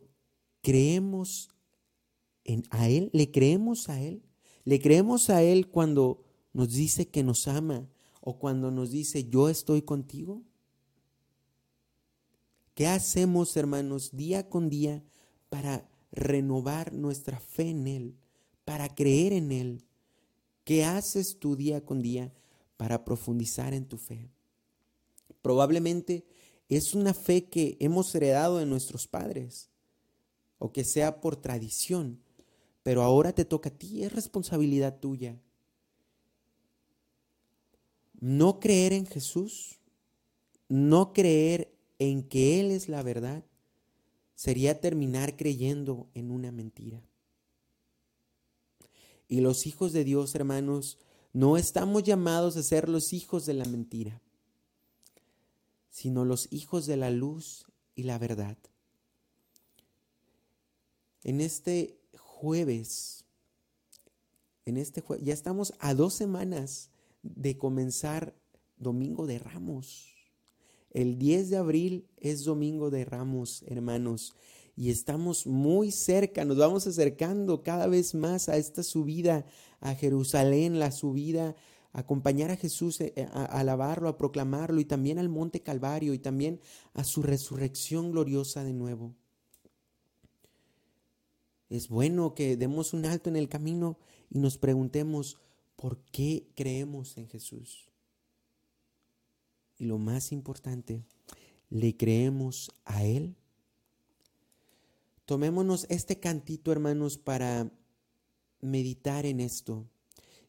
creemos 0.62 1.50
en 2.44 2.64
a 2.70 2.88
Él, 2.88 3.10
le 3.12 3.30
creemos 3.30 3.88
a 3.90 4.00
Él. 4.00 4.22
¿Le 4.68 4.80
creemos 4.80 5.30
a 5.30 5.42
Él 5.42 5.70
cuando 5.70 6.26
nos 6.52 6.74
dice 6.74 7.08
que 7.08 7.22
nos 7.22 7.48
ama 7.48 7.88
o 8.20 8.38
cuando 8.38 8.70
nos 8.70 8.90
dice 8.90 9.26
yo 9.26 9.48
estoy 9.48 9.80
contigo? 9.80 10.42
¿Qué 12.74 12.86
hacemos, 12.86 13.56
hermanos, 13.56 14.14
día 14.14 14.50
con 14.50 14.68
día 14.68 15.02
para 15.48 15.88
renovar 16.12 16.92
nuestra 16.92 17.40
fe 17.40 17.70
en 17.70 17.86
Él, 17.86 18.18
para 18.66 18.94
creer 18.94 19.32
en 19.32 19.52
Él? 19.52 19.84
¿Qué 20.64 20.84
haces 20.84 21.38
tú 21.38 21.56
día 21.56 21.82
con 21.82 22.02
día 22.02 22.34
para 22.76 23.06
profundizar 23.06 23.72
en 23.72 23.88
tu 23.88 23.96
fe? 23.96 24.30
Probablemente 25.40 26.26
es 26.68 26.92
una 26.92 27.14
fe 27.14 27.48
que 27.48 27.78
hemos 27.80 28.14
heredado 28.14 28.58
de 28.58 28.66
nuestros 28.66 29.06
padres 29.06 29.70
o 30.58 30.72
que 30.72 30.84
sea 30.84 31.22
por 31.22 31.36
tradición 31.36 32.20
pero 32.82 33.02
ahora 33.02 33.32
te 33.32 33.44
toca 33.44 33.68
a 33.68 33.72
ti, 33.72 34.04
es 34.04 34.12
responsabilidad 34.12 34.98
tuya. 35.00 35.40
No 38.20 38.60
creer 38.60 38.92
en 38.92 39.06
Jesús, 39.06 39.78
no 40.68 41.12
creer 41.12 41.74
en 41.98 42.22
que 42.22 42.60
Él 42.60 42.70
es 42.70 42.88
la 42.88 43.02
verdad, 43.02 43.44
sería 44.34 44.80
terminar 44.80 45.36
creyendo 45.36 46.08
en 46.14 46.30
una 46.30 46.52
mentira. 46.52 47.02
Y 49.28 49.40
los 49.40 49.66
hijos 49.66 49.92
de 49.92 50.04
Dios, 50.04 50.34
hermanos, 50.34 50.98
no 51.32 51.56
estamos 51.56 52.02
llamados 52.02 52.56
a 52.56 52.62
ser 52.62 52.88
los 52.88 53.12
hijos 53.12 53.44
de 53.46 53.54
la 53.54 53.64
mentira, 53.66 54.22
sino 55.90 56.24
los 56.24 56.48
hijos 56.50 56.86
de 56.86 56.96
la 56.96 57.10
luz 57.10 57.66
y 57.94 58.04
la 58.04 58.18
verdad. 58.18 58.56
En 61.24 61.40
este 61.40 61.97
jueves, 62.38 63.24
en 64.64 64.76
este 64.76 65.00
jueves, 65.00 65.26
ya 65.26 65.34
estamos 65.34 65.74
a 65.80 65.92
dos 65.92 66.14
semanas 66.14 66.88
de 67.22 67.58
comenzar 67.58 68.32
Domingo 68.76 69.26
de 69.26 69.40
Ramos. 69.40 70.14
El 70.92 71.18
10 71.18 71.50
de 71.50 71.56
abril 71.56 72.06
es 72.16 72.44
Domingo 72.44 72.90
de 72.90 73.04
Ramos, 73.04 73.64
hermanos, 73.66 74.36
y 74.76 74.90
estamos 74.90 75.48
muy 75.48 75.90
cerca, 75.90 76.44
nos 76.44 76.58
vamos 76.58 76.86
acercando 76.86 77.64
cada 77.64 77.88
vez 77.88 78.14
más 78.14 78.48
a 78.48 78.56
esta 78.56 78.84
subida 78.84 79.44
a 79.80 79.96
Jerusalén, 79.96 80.78
la 80.78 80.92
subida 80.92 81.56
a 81.92 82.00
acompañar 82.00 82.52
a 82.52 82.56
Jesús, 82.56 83.00
eh, 83.00 83.14
a, 83.32 83.40
a 83.40 83.58
alabarlo, 83.58 84.08
a 84.08 84.16
proclamarlo 84.16 84.80
y 84.80 84.84
también 84.84 85.18
al 85.18 85.28
monte 85.28 85.60
Calvario 85.60 86.14
y 86.14 86.20
también 86.20 86.60
a 86.94 87.02
su 87.02 87.24
resurrección 87.24 88.12
gloriosa 88.12 88.62
de 88.62 88.74
nuevo. 88.74 89.16
Es 91.70 91.88
bueno 91.88 92.34
que 92.34 92.56
demos 92.56 92.94
un 92.94 93.04
alto 93.04 93.28
en 93.28 93.36
el 93.36 93.48
camino 93.48 93.98
y 94.30 94.38
nos 94.38 94.56
preguntemos, 94.56 95.38
¿por 95.76 95.98
qué 96.12 96.48
creemos 96.54 97.16
en 97.18 97.28
Jesús? 97.28 97.90
Y 99.78 99.84
lo 99.84 99.98
más 99.98 100.32
importante, 100.32 101.04
¿le 101.70 101.96
creemos 101.96 102.72
a 102.84 103.04
Él? 103.04 103.36
Tomémonos 105.24 105.86
este 105.90 106.18
cantito, 106.18 106.72
hermanos, 106.72 107.18
para 107.18 107.70
meditar 108.60 109.26
en 109.26 109.40
esto 109.40 109.86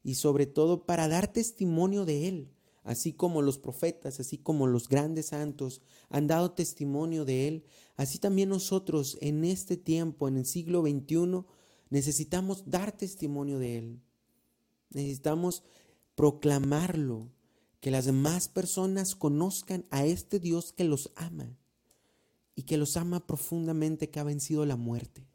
y 0.04 0.16
sobre 0.16 0.46
todo 0.46 0.86
para 0.86 1.08
dar 1.08 1.32
testimonio 1.32 2.06
de 2.06 2.28
Él, 2.28 2.50
así 2.84 3.12
como 3.14 3.42
los 3.42 3.60
profetas, 3.60 4.20
así 4.20 4.38
como 4.38 4.68
los 4.68 4.88
grandes 4.88 5.28
santos 5.28 5.82
han 6.10 6.28
dado 6.28 6.54
testimonio 6.54 7.26
de 7.26 7.48
Él, 7.48 7.66
Así 8.00 8.18
también 8.18 8.48
nosotros 8.48 9.18
en 9.20 9.44
este 9.44 9.76
tiempo, 9.76 10.30
en 10.30 10.38
el 10.38 10.46
siglo 10.46 10.84
XXI, 10.84 11.44
necesitamos 11.90 12.64
dar 12.66 12.96
testimonio 12.96 13.60
de 13.60 13.78
Él. 13.78 14.02
Necesitamos 14.92 15.64
proclamarlo, 16.16 17.30
que 17.82 17.92
las 17.92 18.06
demás 18.06 18.48
personas 18.48 19.16
conozcan 19.16 19.86
a 19.90 20.06
este 20.06 20.40
Dios 20.40 20.72
que 20.72 20.86
los 20.86 21.12
ama 21.18 21.58
y 22.56 22.64
que 22.64 22.78
los 22.78 22.96
ama 22.96 23.28
profundamente, 23.28 24.10
que 24.10 24.22
ha 24.22 24.24
vencido 24.24 24.66
la 24.66 24.78
muerte. 24.78 25.28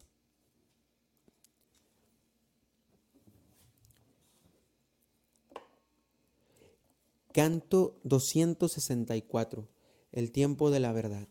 Canto 7.34 8.00
264, 8.04 9.68
el 10.12 10.32
tiempo 10.32 10.70
de 10.70 10.80
la 10.80 10.92
verdad. 10.92 11.28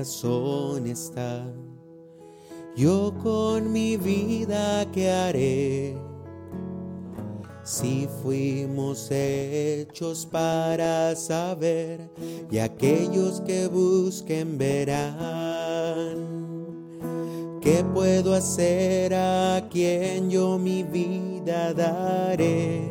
Corazón 0.00 0.86
está 0.86 1.44
yo 2.74 3.12
con 3.22 3.70
mi 3.70 3.98
vida 3.98 4.86
qué 4.92 5.10
haré. 5.10 5.96
Si 7.64 8.08
fuimos 8.22 9.10
hechos 9.10 10.24
para 10.24 11.14
saber, 11.14 12.08
y 12.50 12.58
aquellos 12.58 13.42
que 13.42 13.66
busquen 13.68 14.56
verán. 14.56 16.16
¿Qué 17.60 17.84
puedo 17.92 18.32
hacer 18.34 19.12
a 19.14 19.68
quien 19.70 20.30
yo 20.30 20.56
mi 20.58 20.82
vida 20.82 21.74
daré? 21.74 22.90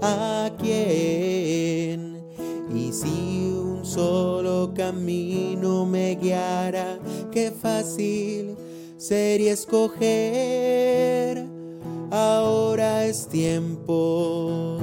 ¿A 0.00 0.50
quién? 0.56 2.24
Y 2.72 2.92
si 2.92 3.49
solo 3.90 4.72
camino 4.72 5.84
me 5.84 6.14
guiara, 6.14 6.98
qué 7.32 7.50
fácil 7.50 8.56
sería 8.96 9.52
escoger. 9.52 11.44
Ahora 12.12 13.06
es 13.06 13.26
tiempo 13.26 14.78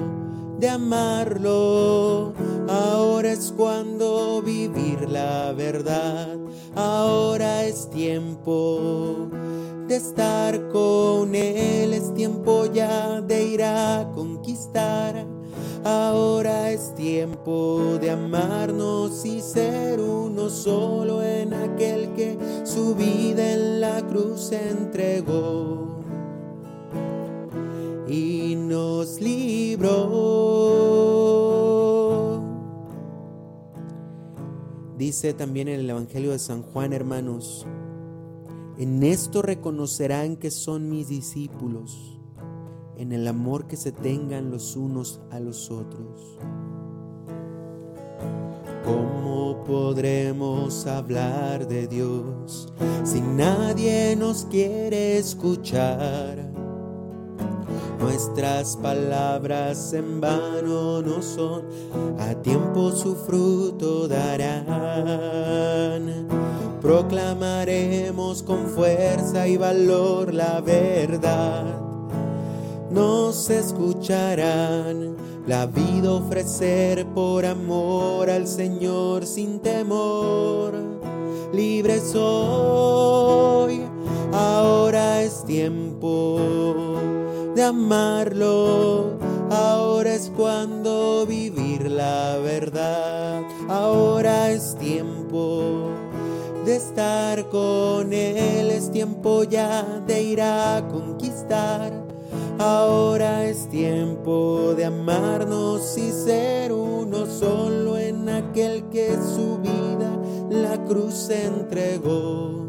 de 0.60 0.70
amarlo. 0.70 2.34
Ahora 2.68 3.32
es 3.32 3.54
cuando 3.56 4.42
vivir 4.42 5.10
la 5.10 5.54
verdad. 5.54 6.38
Ahora 6.76 7.64
es 7.64 7.90
tiempo 7.90 9.30
de 9.88 9.96
estar 9.96 10.68
con 10.70 11.34
Él. 11.34 11.94
Es 11.94 12.14
tiempo 12.14 12.66
ya 12.66 13.22
de 13.22 13.44
ir 13.46 13.64
a 13.64 14.10
conquistar. 14.14 15.37
Ahora 15.88 16.70
es 16.74 16.94
tiempo 16.96 17.98
de 18.02 18.12
amarnos 18.12 19.26
y 19.26 19.40
ser 19.40 20.02
uno 20.02 20.50
solo 20.50 21.24
en 21.24 21.54
aquel 21.54 22.14
que 22.14 22.38
su 22.66 22.94
vida 22.94 23.54
en 23.54 23.80
la 23.80 24.06
cruz 24.06 24.52
entregó 24.52 26.02
y 28.06 28.58
nos 28.58 29.22
libró. 29.22 29.88
Dice 34.98 35.34
también 35.34 35.70
en 35.70 35.80
el 35.80 35.90
Evangelio 35.90 36.32
de 36.32 36.40
San 36.40 36.64
Juan, 36.64 36.92
hermanos, 36.92 37.66
en 38.78 39.04
esto 39.04 39.42
reconocerán 39.42 40.36
que 40.36 40.52
son 40.52 40.90
mis 40.90 41.08
discípulos, 41.08 42.17
en 42.98 43.12
el 43.12 43.28
amor 43.28 43.68
que 43.68 43.78
se 43.78 43.92
tengan 43.92 44.50
los 44.50 44.76
unos 44.76 45.22
a 45.32 45.40
los 45.40 45.70
otros. 45.70 46.40
¿Cómo 48.84 49.64
podremos 49.66 50.88
hablar 50.88 51.68
de 51.68 51.88
Dios 51.88 52.74
si 53.04 53.22
nadie 53.22 54.16
nos 54.16 54.46
quiere 54.46 55.18
escuchar? 55.18 56.52
Nuestras 58.00 58.78
palabras 58.78 59.94
en 59.94 60.22
vano 60.22 61.02
no 61.02 61.22
son, 61.22 61.66
a 62.20 62.34
tiempo 62.36 62.92
su 62.92 63.16
fruto 63.16 64.08
darán. 64.08 64.68
Proclamaremos 66.82 68.44
con 68.44 68.68
fuerza 68.68 69.48
y 69.48 69.58
valor 69.58 70.34
la 70.34 70.62
verdad. 70.62 71.87
Nos 72.90 73.50
escucharán 73.50 75.18
la 75.46 75.66
vida 75.66 76.12
ofrecer 76.12 77.06
por 77.08 77.46
amor 77.46 78.30
al 78.30 78.48
Señor 78.48 79.26
sin 79.26 79.60
temor. 79.60 80.74
Libre 81.54 82.00
soy, 82.00 83.82
ahora 84.32 85.22
es 85.22 85.44
tiempo 85.44 86.40
de 87.56 87.64
amarlo. 87.64 89.18
Ahora 89.50 90.14
es 90.14 90.32
cuando 90.36 91.26
vivir 91.26 91.90
la 91.90 92.38
verdad. 92.38 93.42
Ahora 93.70 94.52
es 94.52 94.76
tiempo 94.76 95.90
de 96.66 96.76
estar 96.76 97.50
con 97.50 98.14
Él. 98.14 98.70
Es 98.70 98.92
tiempo 98.92 99.44
ya 99.44 99.84
de 100.06 100.22
ir 100.22 100.42
a 100.42 100.88
conquistar. 100.92 101.97
Ahora 102.60 103.46
es 103.46 103.70
tiempo 103.70 104.74
de 104.76 104.86
amarnos 104.86 105.96
y 105.98 106.12
ser 106.12 106.72
uno 106.74 107.28
solo 107.28 107.98
en 107.98 108.28
aquel 108.30 108.84
que 108.90 109.14
su 109.14 109.60
vida 109.60 110.18
la 110.50 110.84
cruz 110.86 111.30
entregó 111.30 112.66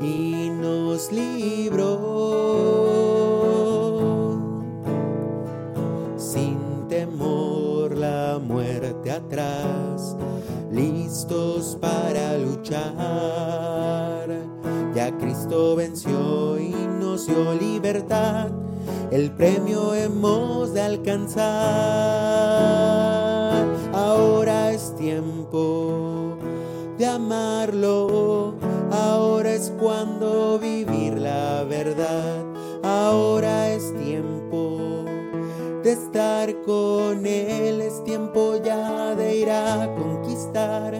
y 0.00 0.50
nos 0.50 1.12
libró. 1.12 2.00
Sin 6.16 6.88
temor 6.88 7.96
la 7.96 8.40
muerte 8.42 9.12
atrás, 9.12 10.16
listos 10.72 11.78
para 11.80 12.38
luchar. 12.38 12.92
Ya 14.94 15.16
Cristo 15.16 15.76
venció 15.76 16.58
y 16.58 16.71
libertad, 17.60 18.48
el 19.10 19.30
premio 19.32 19.94
hemos 19.94 20.72
de 20.72 20.80
alcanzar. 20.82 21.42
Ahora 23.92 24.72
es 24.72 24.94
tiempo 24.96 26.36
de 26.98 27.06
amarlo 27.06 28.54
Ahora 28.92 29.54
es 29.54 29.72
cuando 29.80 30.58
vivir 30.58 31.18
la 31.18 31.64
verdad. 31.64 32.44
Ahora 32.82 33.70
es 33.70 33.94
tiempo 33.96 35.04
de 35.82 35.92
estar 35.92 36.54
con 36.66 37.24
Él. 37.24 37.80
Es 37.80 38.04
tiempo 38.04 38.56
ya 38.62 39.14
de 39.14 39.36
ir 39.36 39.50
a 39.50 39.88
conquistar. 39.96 40.94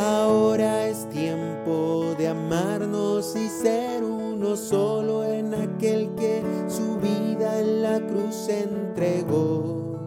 Ahora 0.00 0.88
es 0.88 1.08
tiempo 1.10 2.14
de 2.18 2.26
amarnos 2.26 3.36
y 3.36 3.48
ser 3.48 4.02
uno 4.42 4.56
solo 4.56 5.22
en 5.22 5.54
aquel 5.54 6.16
que 6.16 6.42
su 6.68 6.98
vida 6.98 7.60
en 7.60 7.82
la 7.82 8.04
cruz 8.04 8.48
entregó 8.48 10.00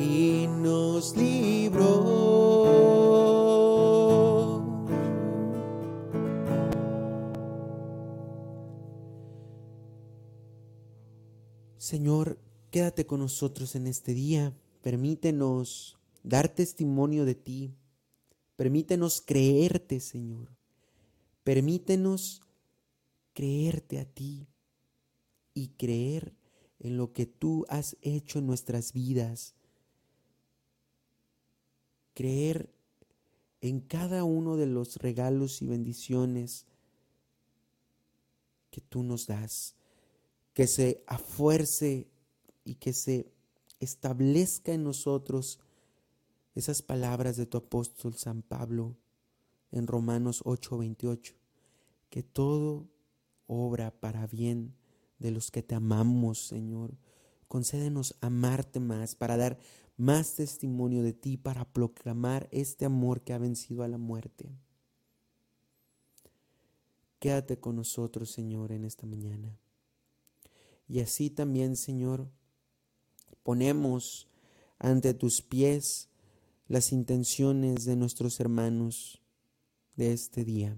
y 0.00 0.46
nos 0.48 1.14
libró. 1.18 1.84
Señor, 11.76 12.38
quédate 12.70 13.04
con 13.04 13.20
nosotros 13.20 13.74
en 13.74 13.86
este 13.86 14.14
día. 14.14 14.54
Permítenos 14.80 15.98
dar 16.22 16.48
testimonio 16.48 17.26
de 17.26 17.34
ti. 17.34 17.74
Permítenos 18.56 19.20
creerte, 19.20 20.00
Señor. 20.00 20.63
Permítenos 21.44 22.42
creerte 23.32 24.00
a 24.00 24.04
ti 24.04 24.48
y 25.54 25.68
creer 25.68 26.34
en 26.80 26.96
lo 26.96 27.12
que 27.12 27.26
tú 27.26 27.64
has 27.68 27.96
hecho 28.02 28.40
en 28.40 28.46
nuestras 28.46 28.92
vidas. 28.92 29.54
Creer 32.14 32.70
en 33.60 33.80
cada 33.80 34.24
uno 34.24 34.56
de 34.56 34.66
los 34.66 34.96
regalos 34.96 35.62
y 35.62 35.66
bendiciones 35.66 36.66
que 38.70 38.80
tú 38.80 39.02
nos 39.04 39.26
das 39.26 39.76
que 40.54 40.68
se 40.68 41.04
afuerce 41.06 42.08
y 42.64 42.76
que 42.76 42.92
se 42.92 43.32
establezca 43.80 44.72
en 44.72 44.84
nosotros 44.84 45.58
esas 46.54 46.80
palabras 46.80 47.36
de 47.36 47.44
tu 47.44 47.58
apóstol 47.58 48.14
San 48.14 48.40
Pablo 48.42 48.96
en 49.74 49.88
Romanos 49.88 50.40
8:28, 50.44 51.34
que 52.08 52.22
todo 52.22 52.88
obra 53.46 53.90
para 53.90 54.26
bien 54.26 54.74
de 55.18 55.32
los 55.32 55.50
que 55.50 55.62
te 55.62 55.74
amamos, 55.74 56.38
Señor. 56.38 56.96
Concédenos 57.48 58.16
amarte 58.20 58.78
más, 58.78 59.16
para 59.16 59.36
dar 59.36 59.58
más 59.96 60.36
testimonio 60.36 61.02
de 61.02 61.12
ti, 61.12 61.36
para 61.36 61.64
proclamar 61.64 62.48
este 62.52 62.84
amor 62.84 63.22
que 63.22 63.32
ha 63.32 63.38
vencido 63.38 63.82
a 63.82 63.88
la 63.88 63.98
muerte. 63.98 64.50
Quédate 67.18 67.58
con 67.58 67.76
nosotros, 67.76 68.30
Señor, 68.30 68.70
en 68.70 68.84
esta 68.84 69.06
mañana. 69.06 69.58
Y 70.88 71.00
así 71.00 71.30
también, 71.30 71.76
Señor, 71.76 72.28
ponemos 73.42 74.28
ante 74.78 75.14
tus 75.14 75.42
pies 75.42 76.10
las 76.68 76.92
intenciones 76.92 77.84
de 77.84 77.96
nuestros 77.96 78.38
hermanos 78.40 79.23
de 79.96 80.12
este 80.12 80.44
día. 80.44 80.76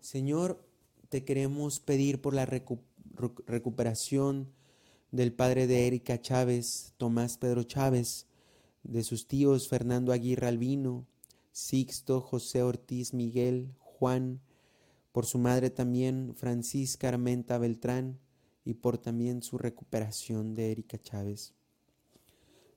Señor, 0.00 0.64
te 1.08 1.24
queremos 1.24 1.80
pedir 1.80 2.20
por 2.20 2.34
la 2.34 2.46
recuperación 2.46 4.52
del 5.10 5.32
padre 5.32 5.66
de 5.66 5.86
Erika 5.86 6.20
Chávez, 6.20 6.94
Tomás 6.96 7.38
Pedro 7.38 7.62
Chávez, 7.64 8.26
de 8.82 9.04
sus 9.04 9.28
tíos 9.28 9.68
Fernando 9.68 10.12
Aguirre 10.12 10.48
Albino, 10.48 11.06
Sixto, 11.52 12.20
José 12.20 12.62
Ortiz, 12.62 13.12
Miguel, 13.12 13.74
Juan, 13.78 14.40
por 15.12 15.26
su 15.26 15.38
madre 15.38 15.70
también, 15.70 16.34
Francisca 16.34 17.08
Armenta 17.08 17.58
Beltrán, 17.58 18.18
y 18.64 18.74
por 18.74 18.98
también 18.98 19.42
su 19.42 19.58
recuperación 19.58 20.54
de 20.54 20.72
Erika 20.72 21.00
Chávez. 21.00 21.54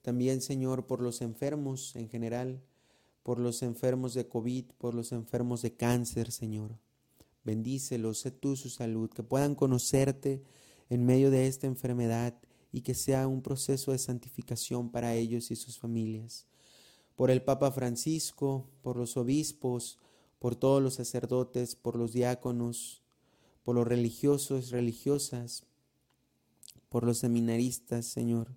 También, 0.01 0.41
Señor, 0.41 0.85
por 0.85 1.01
los 1.01 1.21
enfermos 1.21 1.95
en 1.95 2.09
general, 2.09 2.61
por 3.25 3.39
los 3.39 3.63
enfermos 3.63 4.13
de 4.13 4.27
COVID, 4.27 4.65
por 4.77 4.93
los 4.93 5.11
enfermos 5.11 5.63
de 5.63 5.73
cáncer, 5.73 6.31
Señor. 6.31 6.77
Bendícelos, 7.43 8.19
sé 8.19 8.29
tú 8.29 8.55
su 8.55 8.69
salud, 8.69 9.09
que 9.09 9.23
puedan 9.23 9.55
conocerte 9.55 10.43
en 10.91 11.07
medio 11.07 11.31
de 11.31 11.47
esta 11.47 11.65
enfermedad 11.65 12.35
y 12.71 12.81
que 12.81 12.93
sea 12.93 13.27
un 13.27 13.41
proceso 13.41 13.91
de 13.91 13.97
santificación 13.97 14.91
para 14.91 15.15
ellos 15.15 15.49
y 15.49 15.55
sus 15.55 15.79
familias. 15.79 16.45
Por 17.15 17.31
el 17.31 17.41
Papa 17.41 17.71
Francisco, 17.71 18.69
por 18.83 18.95
los 18.95 19.17
obispos, 19.17 19.97
por 20.37 20.55
todos 20.55 20.83
los 20.83 20.93
sacerdotes, 20.93 21.75
por 21.75 21.95
los 21.95 22.13
diáconos, 22.13 23.01
por 23.63 23.73
los 23.73 23.87
religiosos, 23.87 24.69
religiosas, 24.69 25.63
por 26.89 27.03
los 27.03 27.17
seminaristas, 27.17 28.05
Señor, 28.05 28.53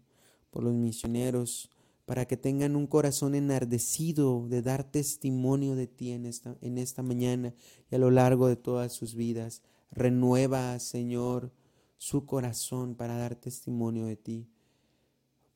por 0.51 0.63
los 0.63 0.75
misioneros, 0.75 1.71
para 2.09 2.25
que 2.25 2.38
tengan 2.38 2.75
un 2.75 2.87
corazón 2.87 3.35
enardecido 3.35 4.49
de 4.49 4.62
dar 4.62 4.83
testimonio 4.83 5.77
de 5.77 5.87
ti 5.87 6.12
en 6.12 6.25
esta, 6.25 6.57
en 6.62 6.79
esta 6.79 7.03
mañana 7.03 7.53
y 7.90 7.97
a 7.97 7.99
lo 7.99 8.11
largo 8.11 8.49
de 8.49 8.57
todas 8.57 8.94
sus 8.94 9.14
vidas. 9.14 9.61
Renueva, 9.90 10.79
Señor, 10.79 11.53
su 11.99 12.25
corazón 12.25 12.94
para 12.94 13.18
dar 13.18 13.35
testimonio 13.35 14.07
de 14.07 14.16
ti. 14.16 14.49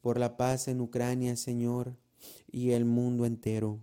Por 0.03 0.19
la 0.19 0.37
paz 0.37 0.69
en 0.69 0.83
Ucrania, 0.83 1.37
Señor, 1.37 1.97
y 2.51 2.73
el 2.73 2.85
mundo 2.85 3.25
entero. 3.25 3.81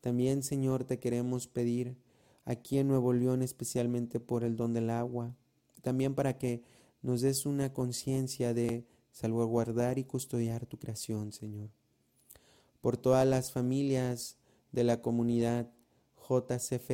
También, 0.00 0.42
Señor, 0.42 0.84
te 0.84 0.98
queremos 0.98 1.48
pedir 1.48 1.98
aquí 2.46 2.78
en 2.78 2.88
Nuevo 2.88 3.12
León, 3.12 3.42
especialmente 3.42 4.20
por 4.20 4.42
el 4.42 4.56
don 4.56 4.72
del 4.72 4.88
agua, 4.88 5.36
también 5.82 6.14
para 6.14 6.38
que 6.38 6.62
nos 7.02 7.20
des 7.20 7.44
una 7.44 7.74
conciencia 7.74 8.54
de 8.54 8.86
salvaguardar 9.14 9.98
y 9.98 10.04
custodiar 10.04 10.66
tu 10.66 10.76
creación, 10.76 11.32
Señor. 11.32 11.70
Por 12.80 12.98
todas 12.98 13.26
las 13.26 13.52
familias 13.52 14.36
de 14.72 14.84
la 14.84 15.00
comunidad 15.00 15.70
JCF 16.28 16.90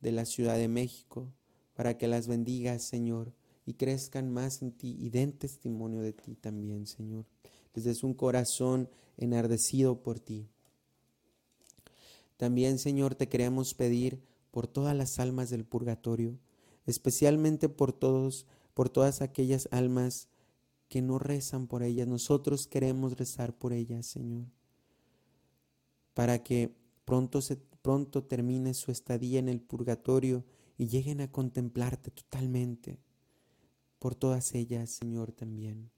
de 0.00 0.12
la 0.12 0.24
Ciudad 0.24 0.56
de 0.56 0.68
México, 0.68 1.28
para 1.74 1.98
que 1.98 2.06
las 2.06 2.28
bendigas, 2.28 2.84
Señor, 2.84 3.32
y 3.66 3.74
crezcan 3.74 4.32
más 4.32 4.62
en 4.62 4.72
ti 4.72 4.96
y 4.98 5.10
den 5.10 5.32
testimonio 5.32 6.00
de 6.00 6.12
ti 6.12 6.36
también, 6.36 6.86
Señor. 6.86 7.26
Desde 7.74 8.06
un 8.06 8.14
corazón 8.14 8.88
enardecido 9.16 10.00
por 10.00 10.20
ti. 10.20 10.48
También, 12.36 12.78
Señor, 12.78 13.16
te 13.16 13.28
queremos 13.28 13.74
pedir 13.74 14.22
por 14.52 14.68
todas 14.68 14.96
las 14.96 15.18
almas 15.18 15.50
del 15.50 15.64
purgatorio, 15.64 16.38
especialmente 16.86 17.68
por 17.68 17.92
todos, 17.92 18.46
por 18.74 18.88
todas 18.88 19.22
aquellas 19.22 19.68
almas 19.72 20.28
que 20.88 21.02
no 21.02 21.18
rezan 21.18 21.66
por 21.66 21.82
ellas. 21.82 22.08
Nosotros 22.08 22.66
queremos 22.66 23.16
rezar 23.16 23.56
por 23.56 23.72
ellas, 23.72 24.06
Señor, 24.06 24.46
para 26.14 26.42
que 26.42 26.74
pronto, 27.04 27.40
se, 27.40 27.56
pronto 27.56 28.24
termine 28.24 28.74
su 28.74 28.90
estadía 28.90 29.38
en 29.38 29.48
el 29.48 29.60
purgatorio 29.60 30.44
y 30.76 30.88
lleguen 30.88 31.20
a 31.20 31.30
contemplarte 31.30 32.10
totalmente. 32.10 32.98
Por 33.98 34.14
todas 34.14 34.54
ellas, 34.54 34.90
Señor, 34.90 35.32
también. 35.32 35.90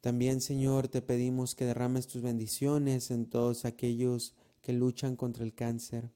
También, 0.00 0.40
Señor, 0.40 0.88
te 0.88 1.02
pedimos 1.02 1.54
que 1.54 1.64
derrames 1.64 2.06
tus 2.06 2.22
bendiciones 2.22 3.10
en 3.10 3.26
todos 3.26 3.64
aquellos 3.64 4.34
que 4.60 4.72
luchan 4.72 5.16
contra 5.16 5.44
el 5.44 5.54
cáncer 5.54 6.12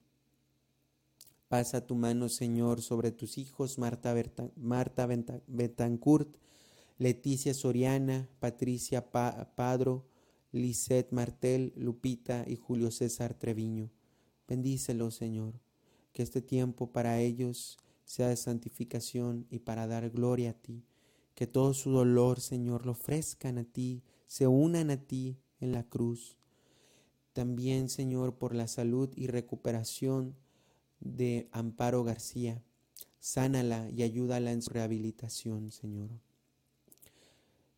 Pasa 1.51 1.85
tu 1.85 1.97
mano, 1.97 2.29
Señor, 2.29 2.81
sobre 2.81 3.11
tus 3.11 3.37
hijos, 3.37 3.77
Marta, 3.77 4.15
Marta 4.55 5.09
Betancourt, 5.49 6.37
Leticia 6.97 7.55
Soriana, 7.55 8.29
Patricia 8.39 9.11
Padro, 9.11 10.07
Lisette 10.53 11.11
Martel, 11.11 11.73
Lupita 11.75 12.45
y 12.47 12.55
Julio 12.55 12.93
César 12.93 13.35
Treviño. 13.35 13.91
Bendícelos, 14.47 15.17
Señor, 15.17 15.59
que 16.13 16.23
este 16.23 16.41
tiempo 16.41 16.93
para 16.93 17.19
ellos 17.19 17.79
sea 18.05 18.29
de 18.29 18.37
santificación 18.37 19.49
y 19.51 19.59
para 19.59 19.89
dar 19.89 20.09
gloria 20.11 20.51
a 20.51 20.55
ti. 20.55 20.85
Que 21.35 21.49
todo 21.49 21.75
su 21.75 21.91
dolor, 21.91 22.39
Señor, 22.39 22.87
lo 22.87 22.93
ofrezcan 22.93 23.59
a 23.59 23.65
ti, 23.65 24.05
se 24.29 24.47
unan 24.47 24.93
a 24.93 24.99
ti 24.99 25.37
en 25.59 25.73
la 25.73 25.83
cruz. 25.83 26.37
También, 27.33 27.89
Señor, 27.89 28.39
por 28.39 28.55
la 28.55 28.69
salud 28.69 29.11
y 29.17 29.27
recuperación 29.27 30.37
de 31.01 31.49
Amparo 31.53 32.05
García. 32.05 32.63
Sánala 33.19 33.91
y 33.91 34.03
ayúdala 34.03 34.53
en 34.53 34.63
su 34.63 34.71
rehabilitación, 34.71 35.71
Señor. 35.71 36.11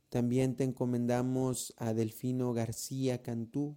También 0.08 0.56
te 0.56 0.64
encomendamos 0.64 1.74
a 1.78 1.94
Delfino 1.94 2.52
García 2.52 3.22
Cantú, 3.22 3.76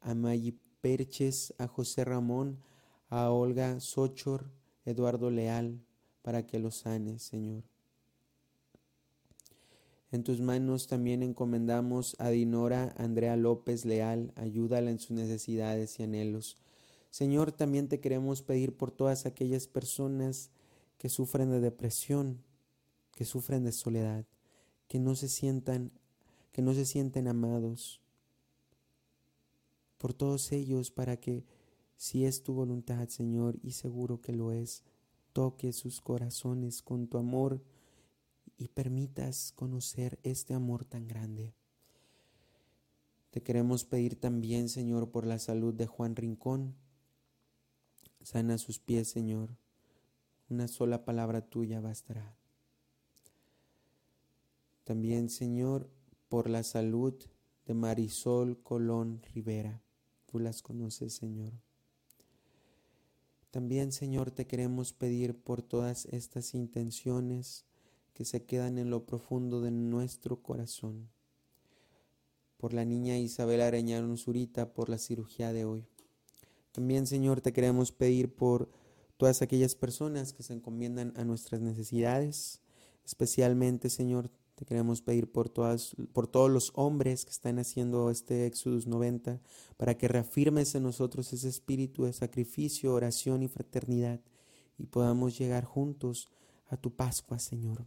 a 0.00 0.14
Mayi 0.14 0.58
Perches, 0.80 1.52
a 1.58 1.66
José 1.66 2.04
Ramón, 2.04 2.60
a 3.08 3.30
Olga 3.30 3.80
Sochor, 3.80 4.50
Eduardo 4.84 5.30
Leal, 5.30 5.80
para 6.22 6.46
que 6.46 6.58
los 6.58 6.76
sanes, 6.76 7.22
Señor. 7.22 7.64
En 10.12 10.22
tus 10.22 10.40
manos 10.40 10.86
también 10.86 11.24
encomendamos 11.24 12.14
a 12.20 12.30
Dinora 12.30 12.94
Andrea 12.96 13.36
López 13.36 13.84
Leal, 13.84 14.32
ayúdala 14.36 14.92
en 14.92 15.00
sus 15.00 15.10
necesidades 15.10 15.98
y 15.98 16.04
anhelos. 16.04 16.56
Señor, 17.14 17.52
también 17.52 17.86
te 17.86 18.00
queremos 18.00 18.42
pedir 18.42 18.76
por 18.76 18.90
todas 18.90 19.24
aquellas 19.24 19.68
personas 19.68 20.50
que 20.98 21.08
sufren 21.08 21.48
de 21.48 21.60
depresión, 21.60 22.42
que 23.12 23.24
sufren 23.24 23.62
de 23.62 23.70
soledad, 23.70 24.26
que 24.88 24.98
no 24.98 25.14
se 25.14 25.28
sientan, 25.28 25.92
que 26.50 26.60
no 26.60 26.74
se 26.74 26.84
sienten 26.84 27.28
amados. 27.28 28.00
Por 29.96 30.12
todos 30.12 30.50
ellos, 30.50 30.90
para 30.90 31.16
que, 31.16 31.44
si 31.96 32.24
es 32.24 32.42
tu 32.42 32.52
voluntad, 32.52 33.06
Señor, 33.06 33.60
y 33.62 33.70
seguro 33.70 34.20
que 34.20 34.32
lo 34.32 34.50
es, 34.50 34.82
toque 35.32 35.72
sus 35.72 36.00
corazones 36.00 36.82
con 36.82 37.06
tu 37.06 37.18
amor 37.18 37.62
y 38.56 38.66
permitas 38.66 39.52
conocer 39.52 40.18
este 40.24 40.52
amor 40.52 40.84
tan 40.84 41.06
grande. 41.06 41.54
Te 43.30 43.40
queremos 43.40 43.84
pedir 43.84 44.18
también, 44.18 44.68
Señor, 44.68 45.12
por 45.12 45.26
la 45.26 45.38
salud 45.38 45.72
de 45.74 45.86
Juan 45.86 46.16
Rincón, 46.16 46.74
Sana 48.24 48.56
sus 48.56 48.78
pies, 48.78 49.08
Señor. 49.08 49.50
Una 50.48 50.66
sola 50.66 51.04
palabra 51.04 51.42
tuya 51.42 51.82
bastará. 51.82 52.34
También, 54.82 55.28
Señor, 55.28 55.90
por 56.30 56.48
la 56.48 56.62
salud 56.62 57.14
de 57.66 57.74
Marisol 57.74 58.62
Colón 58.62 59.20
Rivera. 59.34 59.82
Tú 60.24 60.38
las 60.38 60.62
conoces, 60.62 61.12
Señor. 61.12 61.52
También, 63.50 63.92
Señor, 63.92 64.30
te 64.30 64.46
queremos 64.46 64.94
pedir 64.94 65.38
por 65.38 65.60
todas 65.60 66.06
estas 66.06 66.54
intenciones 66.54 67.66
que 68.14 68.24
se 68.24 68.46
quedan 68.46 68.78
en 68.78 68.88
lo 68.88 69.04
profundo 69.04 69.60
de 69.60 69.70
nuestro 69.70 70.42
corazón. 70.42 71.10
Por 72.56 72.72
la 72.72 72.86
niña 72.86 73.18
Isabel 73.18 73.60
Areñano 73.60 74.16
Zurita, 74.16 74.72
por 74.72 74.88
la 74.88 74.96
cirugía 74.96 75.52
de 75.52 75.66
hoy. 75.66 75.86
También, 76.74 77.06
Señor, 77.06 77.40
te 77.40 77.52
queremos 77.52 77.92
pedir 77.92 78.34
por 78.34 78.68
todas 79.16 79.42
aquellas 79.42 79.76
personas 79.76 80.32
que 80.32 80.42
se 80.42 80.54
encomiendan 80.54 81.12
a 81.16 81.24
nuestras 81.24 81.60
necesidades. 81.60 82.62
Especialmente, 83.04 83.88
Señor, 83.90 84.28
te 84.56 84.64
queremos 84.64 85.00
pedir 85.00 85.30
por, 85.30 85.48
todas, 85.48 85.94
por 86.12 86.26
todos 86.26 86.50
los 86.50 86.72
hombres 86.74 87.24
que 87.24 87.30
están 87.30 87.60
haciendo 87.60 88.10
este 88.10 88.46
Éxodus 88.46 88.88
90, 88.88 89.40
para 89.76 89.96
que 89.96 90.08
reafirmes 90.08 90.74
en 90.74 90.82
nosotros 90.82 91.32
ese 91.32 91.48
espíritu 91.48 92.06
de 92.06 92.12
sacrificio, 92.12 92.92
oración 92.92 93.44
y 93.44 93.48
fraternidad 93.48 94.20
y 94.76 94.86
podamos 94.86 95.38
llegar 95.38 95.64
juntos 95.64 96.28
a 96.66 96.76
tu 96.76 96.96
Pascua, 96.96 97.38
Señor. 97.38 97.86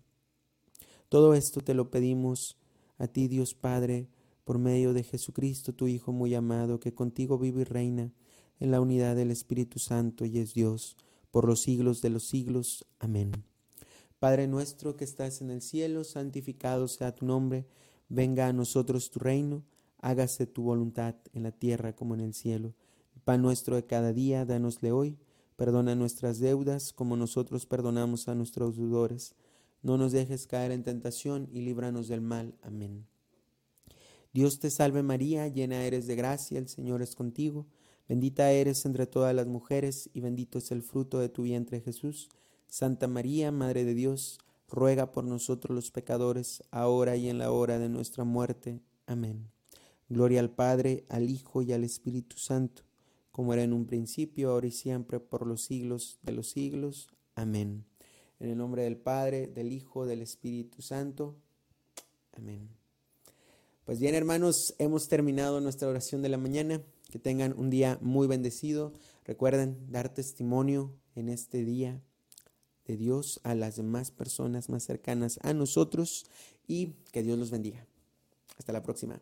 Todo 1.09 1.33
esto 1.33 1.59
te 1.59 1.73
lo 1.73 1.91
pedimos 1.91 2.57
a 2.97 3.07
ti, 3.07 3.27
Dios 3.27 3.53
Padre, 3.53 4.07
por 4.45 4.59
medio 4.59 4.93
de 4.93 5.03
Jesucristo, 5.03 5.73
tu 5.73 5.87
Hijo 5.87 6.13
muy 6.13 6.33
amado, 6.35 6.79
que 6.79 6.93
contigo 6.93 7.37
vive 7.37 7.63
y 7.63 7.65
reina 7.65 8.13
en 8.59 8.71
la 8.71 8.81
unidad 8.81 9.15
del 9.15 9.31
Espíritu 9.31 9.79
Santo 9.79 10.25
y 10.25 10.39
es 10.39 10.53
Dios, 10.53 10.97
por 11.31 11.45
los 11.45 11.61
siglos 11.61 12.01
de 12.01 12.09
los 12.09 12.27
siglos. 12.27 12.85
Amén. 12.99 13.31
Padre 14.19 14.47
nuestro 14.47 14.95
que 14.95 15.03
estás 15.03 15.41
en 15.41 15.51
el 15.51 15.61
cielo, 15.61 16.03
santificado 16.03 16.87
sea 16.87 17.13
tu 17.13 17.25
nombre, 17.25 17.67
venga 18.09 18.47
a 18.47 18.53
nosotros 18.53 19.11
tu 19.11 19.19
reino, 19.19 19.63
hágase 19.99 20.47
tu 20.47 20.63
voluntad 20.63 21.15
en 21.33 21.43
la 21.43 21.51
tierra 21.51 21.95
como 21.95 22.15
en 22.15 22.21
el 22.21 22.33
cielo. 22.33 22.73
El 23.15 23.21
pan 23.21 23.41
nuestro 23.41 23.75
de 23.75 23.85
cada 23.85 24.13
día, 24.13 24.45
danosle 24.45 24.91
hoy, 24.91 25.17
perdona 25.55 25.95
nuestras 25.95 26.39
deudas 26.39 26.93
como 26.93 27.15
nosotros 27.15 27.65
perdonamos 27.65 28.27
a 28.27 28.35
nuestros 28.35 28.77
deudores. 28.77 29.35
No 29.83 29.97
nos 29.97 30.11
dejes 30.11 30.47
caer 30.47 30.71
en 30.71 30.83
tentación 30.83 31.47
y 31.51 31.61
líbranos 31.61 32.07
del 32.07 32.21
mal. 32.21 32.55
Amén. 32.61 33.05
Dios 34.33 34.59
te 34.59 34.69
salve 34.69 35.03
María, 35.03 35.47
llena 35.47 35.83
eres 35.83 36.07
de 36.07 36.15
gracia, 36.15 36.59
el 36.59 36.67
Señor 36.67 37.01
es 37.01 37.15
contigo, 37.15 37.65
bendita 38.07 38.51
eres 38.51 38.85
entre 38.85 39.07
todas 39.07 39.33
las 39.35 39.47
mujeres 39.47 40.09
y 40.13 40.21
bendito 40.21 40.57
es 40.57 40.71
el 40.71 40.83
fruto 40.83 41.19
de 41.19 41.29
tu 41.29 41.43
vientre 41.43 41.81
Jesús. 41.81 42.29
Santa 42.67 43.07
María, 43.07 43.51
Madre 43.51 43.85
de 43.85 43.93
Dios, 43.93 44.39
ruega 44.69 45.11
por 45.11 45.23
nosotros 45.23 45.75
los 45.75 45.91
pecadores, 45.91 46.63
ahora 46.71 47.15
y 47.15 47.29
en 47.29 47.37
la 47.37 47.51
hora 47.51 47.79
de 47.79 47.89
nuestra 47.89 48.23
muerte. 48.23 48.79
Amén. 49.05 49.49
Gloria 50.09 50.39
al 50.39 50.51
Padre, 50.51 51.05
al 51.09 51.29
Hijo 51.29 51.61
y 51.61 51.73
al 51.73 51.83
Espíritu 51.83 52.37
Santo, 52.37 52.83
como 53.31 53.53
era 53.53 53.63
en 53.63 53.73
un 53.73 53.85
principio, 53.85 54.51
ahora 54.51 54.67
y 54.67 54.71
siempre, 54.71 55.19
por 55.19 55.45
los 55.45 55.63
siglos 55.63 56.19
de 56.21 56.31
los 56.31 56.49
siglos. 56.49 57.09
Amén. 57.35 57.85
En 58.39 58.49
el 58.49 58.57
nombre 58.57 58.83
del 58.83 58.97
Padre, 58.97 59.47
del 59.47 59.71
Hijo, 59.71 60.05
del 60.05 60.21
Espíritu 60.21 60.81
Santo. 60.81 61.35
Amén. 62.33 62.69
Pues 63.85 63.99
bien, 63.99 64.15
hermanos, 64.15 64.75
hemos 64.79 65.07
terminado 65.07 65.61
nuestra 65.61 65.87
oración 65.87 66.21
de 66.21 66.29
la 66.29 66.37
mañana. 66.37 66.81
Que 67.09 67.19
tengan 67.19 67.53
un 67.57 67.69
día 67.69 67.97
muy 68.01 68.27
bendecido. 68.27 68.93
Recuerden 69.25 69.91
dar 69.91 70.13
testimonio 70.13 70.93
en 71.15 71.29
este 71.29 71.63
día 71.63 72.01
de 72.85 72.97
Dios 72.97 73.39
a 73.43 73.55
las 73.55 73.75
demás 73.75 74.11
personas 74.11 74.69
más 74.69 74.83
cercanas 74.83 75.39
a 75.43 75.53
nosotros 75.53 76.25
y 76.67 76.93
que 77.11 77.23
Dios 77.23 77.37
los 77.37 77.51
bendiga. 77.51 77.85
Hasta 78.57 78.73
la 78.73 78.83
próxima. 78.83 79.21